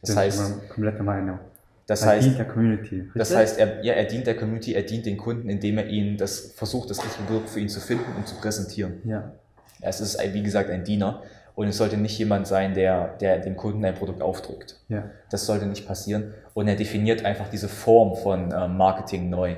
Das, 0.00 0.10
Das 0.10 0.16
heißt, 0.16 0.40
ist 0.40 0.68
komplette 0.68 1.02
Meinung. 1.02 1.38
das 1.86 2.02
Er 2.02 2.08
heißt, 2.10 2.26
dient 2.26 2.38
der 2.38 2.44
Community. 2.46 3.10
das 3.14 3.30
richtig? 3.30 3.36
heißt, 3.36 3.58
er, 3.58 3.84
ja, 3.84 3.94
er 3.94 4.04
dient 4.04 4.26
der 4.26 4.36
Community, 4.36 4.74
er 4.74 4.82
dient 4.82 5.06
den 5.06 5.16
Kunden, 5.16 5.48
indem 5.48 5.78
er 5.78 5.86
ihnen 5.88 6.16
das 6.16 6.52
versucht, 6.54 6.90
das 6.90 7.02
richtige 7.02 7.24
Produkt 7.24 7.48
für 7.48 7.58
ihn 7.60 7.68
zu 7.68 7.80
finden 7.80 8.04
und 8.16 8.28
zu 8.28 8.36
präsentieren. 8.36 9.00
Ja. 9.04 9.32
Es 9.80 10.00
ist, 10.00 10.18
wie 10.32 10.42
gesagt, 10.42 10.70
ein 10.70 10.84
Diener 10.84 11.22
und 11.54 11.68
es 11.68 11.76
sollte 11.76 11.96
nicht 11.96 12.18
jemand 12.18 12.46
sein, 12.46 12.74
der, 12.74 13.16
der 13.18 13.38
dem 13.38 13.56
Kunden 13.56 13.84
ein 13.84 13.94
Produkt 13.94 14.22
aufdrückt. 14.22 14.76
Ja. 14.88 15.04
Das 15.30 15.46
sollte 15.46 15.66
nicht 15.66 15.86
passieren. 15.86 16.34
Und 16.52 16.68
er 16.68 16.76
definiert 16.76 17.24
einfach 17.24 17.48
diese 17.48 17.68
Form 17.68 18.16
von 18.16 18.52
ähm, 18.52 18.76
Marketing 18.76 19.30
neu. 19.30 19.56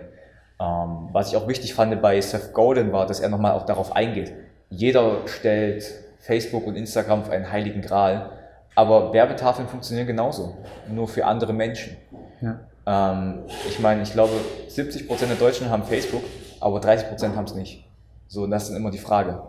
Ähm, 0.59 1.09
was 1.12 1.31
ich 1.31 1.37
auch 1.37 1.49
wichtig 1.49 1.75
fand 1.75 2.00
bei 2.03 2.21
Seth 2.21 2.53
Godin 2.53 2.93
war, 2.93 3.07
dass 3.07 3.21
er 3.21 3.29
nochmal 3.29 3.53
auch 3.53 3.65
darauf 3.65 3.95
eingeht. 3.95 4.33
Jeder 4.69 5.26
stellt 5.26 5.85
Facebook 6.19 6.67
und 6.67 6.76
Instagram 6.76 7.25
für 7.25 7.33
einen 7.33 7.50
heiligen 7.50 7.83
Gral, 7.83 8.31
aber 8.75 9.12
Werbetafeln 9.12 9.69
funktionieren 9.69 10.07
genauso, 10.07 10.57
nur 10.88 11.09
für 11.09 11.25
andere 11.25 11.53
Menschen. 11.53 11.97
Ja. 12.41 12.61
Ähm, 12.87 13.45
ich 13.69 13.79
meine, 13.81 14.03
ich 14.03 14.12
glaube, 14.12 14.33
70% 14.69 15.26
der 15.26 15.37
Deutschen 15.37 15.71
haben 15.71 15.85
Facebook, 15.85 16.23
aber 16.61 16.79
30% 16.79 17.37
haben 17.37 17.45
es 17.45 17.55
nicht. 17.55 17.85
So, 18.29 18.43
und 18.43 18.50
das 18.50 18.65
ist 18.65 18.71
dann 18.71 18.76
immer 18.76 18.91
die 18.91 18.99
Frage. 18.99 19.41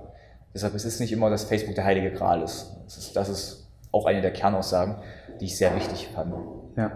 Deshalb 0.58 0.74
ist 0.74 0.86
es 0.86 1.00
nicht 1.00 1.12
immer, 1.12 1.30
dass 1.30 1.44
Facebook 1.44 1.76
der 1.76 1.84
heilige 1.86 2.10
Gral 2.12 2.42
ist. 2.42 2.72
Das 2.86 2.98
ist, 2.98 3.16
das 3.16 3.30
ist 3.30 3.68
auch 3.92 4.08
eine 4.08 4.22
der 4.22 4.32
Kernaussagen, 4.34 4.96
die 5.40 5.46
ich 5.46 5.56
sehr 5.56 5.76
wichtig 5.76 6.10
fand. 6.16 6.34
Ja. 6.76 6.92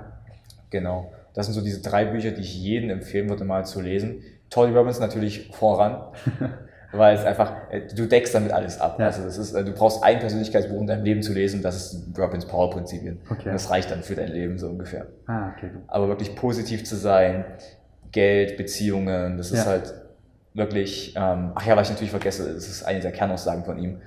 Genau. 0.71 1.11
Das 1.35 1.45
sind 1.45 1.53
so 1.53 1.61
diese 1.61 1.79
drei 1.83 2.05
Bücher, 2.05 2.31
die 2.31 2.41
ich 2.41 2.59
jedem 2.59 2.89
empfehlen 2.89 3.29
würde, 3.29 3.43
mal 3.45 3.63
zu 3.63 3.81
lesen. 3.81 4.23
Tony 4.49 4.75
Robbins 4.75 4.99
natürlich 4.99 5.51
voran, 5.53 6.01
weil 6.91 7.15
es 7.15 7.23
einfach, 7.23 7.53
äh, 7.69 7.81
du 7.95 8.07
deckst 8.07 8.33
damit 8.33 8.51
alles 8.51 8.81
ab. 8.81 8.95
Ja. 8.99 9.05
Also 9.05 9.23
das 9.25 9.37
ist, 9.37 9.53
äh, 9.53 9.63
du 9.63 9.73
brauchst 9.73 10.03
ein 10.03 10.17
Persönlichkeitsbuch 10.17 10.81
in 10.81 10.87
deinem 10.87 11.05
Leben 11.05 11.21
zu 11.21 11.33
lesen, 11.33 11.61
das 11.61 11.75
ist 11.93 12.17
Robbins 12.17 12.47
Power 12.47 12.71
Prinzipien. 12.71 13.19
Okay. 13.29 13.49
Und 13.49 13.53
das 13.53 13.69
reicht 13.69 13.91
dann 13.91 14.01
für 14.01 14.15
dein 14.15 14.29
Leben 14.29 14.57
so 14.57 14.69
ungefähr. 14.69 15.05
Ah, 15.27 15.51
okay. 15.55 15.69
Aber 15.87 16.07
wirklich 16.07 16.35
positiv 16.35 16.83
zu 16.83 16.95
sein, 16.95 17.45
Geld, 18.11 18.57
Beziehungen, 18.57 19.37
das 19.37 19.51
ist 19.51 19.59
Ja. 19.65 19.71
halt 19.71 19.93
wirklich, 20.53 21.13
ähm, 21.15 21.51
ach 21.55 21.65
ja, 21.65 21.75
was 21.75 21.87
ich 21.87 21.93
natürlich 21.93 22.11
vergesse, 22.11 22.53
das 22.53 22.67
ist 22.67 22.83
eine 22.83 22.99
der 22.99 23.11
Kernaussagen 23.11 23.63
von 23.63 23.77
ihm. 23.77 24.01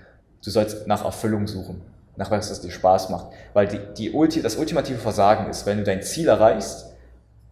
Du 0.44 0.50
sollst 0.50 0.86
nach 0.86 1.04
Erfüllung 1.04 1.46
suchen, 1.46 1.82
nach 2.16 2.30
was, 2.30 2.48
das 2.48 2.60
dir 2.60 2.70
Spaß 2.70 3.08
macht. 3.10 3.28
Weil 3.54 3.66
die, 3.66 3.80
die 3.96 4.12
Ulti, 4.12 4.42
das 4.42 4.56
ultimative 4.56 4.98
Versagen 4.98 5.48
ist, 5.48 5.64
wenn 5.66 5.78
du 5.78 5.84
dein 5.84 6.02
Ziel 6.02 6.28
erreichst, 6.28 6.94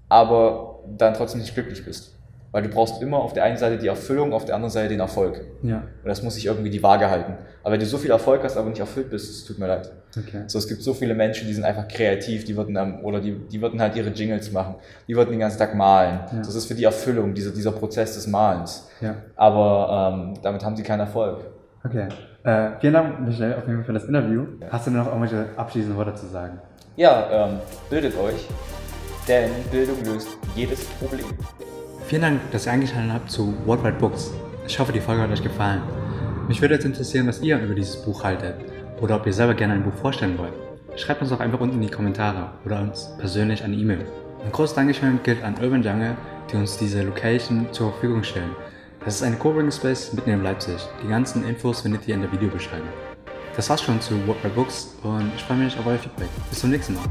aber 0.08 0.80
dann 0.86 1.14
trotzdem 1.14 1.40
nicht 1.40 1.54
glücklich 1.54 1.84
bist. 1.84 2.14
Weil 2.52 2.62
du 2.62 2.68
brauchst 2.68 3.00
immer 3.02 3.18
auf 3.18 3.32
der 3.32 3.44
einen 3.44 3.56
Seite 3.56 3.78
die 3.78 3.88
Erfüllung, 3.88 4.34
auf 4.34 4.44
der 4.44 4.54
anderen 4.54 4.70
Seite 4.70 4.90
den 4.90 5.00
Erfolg. 5.00 5.40
Ja. 5.62 5.78
Und 6.02 6.08
das 6.08 6.22
muss 6.22 6.34
sich 6.34 6.46
irgendwie 6.46 6.68
die 6.68 6.82
Waage 6.82 7.08
halten. 7.08 7.34
Aber 7.62 7.72
wenn 7.72 7.80
du 7.80 7.86
so 7.86 7.96
viel 7.96 8.10
Erfolg 8.10 8.44
hast, 8.44 8.58
aber 8.58 8.68
nicht 8.68 8.80
erfüllt 8.80 9.08
bist, 9.08 9.30
es 9.30 9.44
tut 9.44 9.58
mir 9.58 9.68
leid. 9.68 9.90
Okay. 10.16 10.42
So, 10.46 10.58
es 10.58 10.68
gibt 10.68 10.82
so 10.82 10.92
viele 10.92 11.14
Menschen, 11.14 11.48
die 11.48 11.54
sind 11.54 11.64
einfach 11.64 11.88
kreativ, 11.88 12.44
die 12.44 12.54
würden 12.54 12.76
am, 12.76 13.02
oder 13.04 13.20
die, 13.20 13.32
die 13.32 13.62
würden 13.62 13.80
halt 13.80 13.96
ihre 13.96 14.10
Jingles 14.10 14.52
machen, 14.52 14.74
die 15.08 15.16
würden 15.16 15.30
den 15.30 15.40
ganzen 15.40 15.58
Tag 15.58 15.74
malen. 15.74 16.20
Ja. 16.30 16.38
Das 16.38 16.54
ist 16.54 16.66
für 16.66 16.74
die 16.74 16.84
Erfüllung, 16.84 17.32
dieser, 17.32 17.52
dieser 17.52 17.72
Prozess 17.72 18.14
des 18.14 18.26
Malens. 18.26 18.90
Ja. 19.00 19.14
Aber 19.34 20.12
ähm, 20.14 20.34
damit 20.42 20.62
haben 20.62 20.76
sie 20.76 20.82
keinen 20.82 21.00
Erfolg. 21.00 21.38
Okay. 21.84 22.08
Äh, 22.44 22.70
vielen 22.80 22.92
Dank, 22.92 23.20
Michelle, 23.20 23.56
auf 23.56 23.66
jeden 23.66 23.78
Fall 23.78 23.84
für 23.86 23.92
das 23.94 24.04
Interview. 24.04 24.44
Hast 24.68 24.86
du 24.86 24.90
noch 24.90 25.06
irgendwelche 25.06 25.46
abschließenden 25.56 25.96
Worte 25.96 26.14
zu 26.14 26.26
sagen? 26.26 26.58
Ja, 26.96 27.28
ähm, 27.30 27.60
bildet 27.88 28.18
euch, 28.18 28.46
denn 29.26 29.50
Bildung 29.70 30.04
löst 30.04 30.28
jedes 30.54 30.84
Problem. 30.84 31.24
Vielen 32.12 32.20
Dank, 32.20 32.50
dass 32.50 32.66
ihr 32.66 32.72
eingeschaltet 32.72 33.10
habt 33.10 33.30
zu 33.30 33.54
Worldwide 33.64 33.96
Books. 33.96 34.32
Ich 34.68 34.78
hoffe, 34.78 34.92
die 34.92 35.00
Folge 35.00 35.22
hat 35.22 35.30
euch 35.30 35.42
gefallen. 35.42 35.80
Mich 36.46 36.60
würde 36.60 36.74
jetzt 36.74 36.84
interessieren, 36.84 37.26
was 37.26 37.40
ihr 37.40 37.58
über 37.58 37.74
dieses 37.74 37.96
Buch 37.96 38.22
haltet 38.22 38.54
oder 39.00 39.16
ob 39.16 39.24
ihr 39.24 39.32
selber 39.32 39.54
gerne 39.54 39.72
ein 39.72 39.82
Buch 39.82 39.94
vorstellen 39.94 40.36
wollt. 40.36 40.52
Schreibt 40.96 41.22
uns 41.22 41.30
doch 41.30 41.40
einfach 41.40 41.58
unten 41.58 41.76
in 41.76 41.80
die 41.80 41.88
Kommentare 41.88 42.50
oder 42.66 42.82
uns 42.82 43.08
persönlich 43.18 43.64
eine 43.64 43.76
E-Mail. 43.76 44.04
Ein 44.44 44.52
großes 44.52 44.74
Dankeschön 44.74 45.20
gilt 45.22 45.42
an 45.42 45.54
Urban 45.54 45.82
Jungle, 45.82 46.14
die 46.52 46.56
uns 46.56 46.76
diese 46.76 47.02
Location 47.02 47.66
zur 47.72 47.92
Verfügung 47.92 48.22
stellen. 48.22 48.50
Das 49.06 49.14
ist 49.14 49.22
ein 49.22 49.38
Coworking 49.38 49.72
Space 49.72 50.12
mitten 50.12 50.32
in 50.32 50.42
Leipzig. 50.42 50.86
Die 51.02 51.08
ganzen 51.08 51.48
Infos 51.48 51.80
findet 51.80 52.06
ihr 52.06 52.16
in 52.16 52.20
der 52.20 52.30
Videobeschreibung. 52.30 52.88
Das 53.56 53.70
war's 53.70 53.80
schon 53.80 53.98
zu 54.02 54.12
Worldwide 54.26 54.52
Books 54.54 54.98
und 55.02 55.32
ich 55.34 55.42
freue 55.44 55.56
mich 55.56 55.78
auf 55.78 55.86
euer 55.86 55.96
Feedback. 55.96 56.28
Bis 56.50 56.60
zum 56.60 56.68
nächsten 56.68 56.92
Mal. 56.92 57.04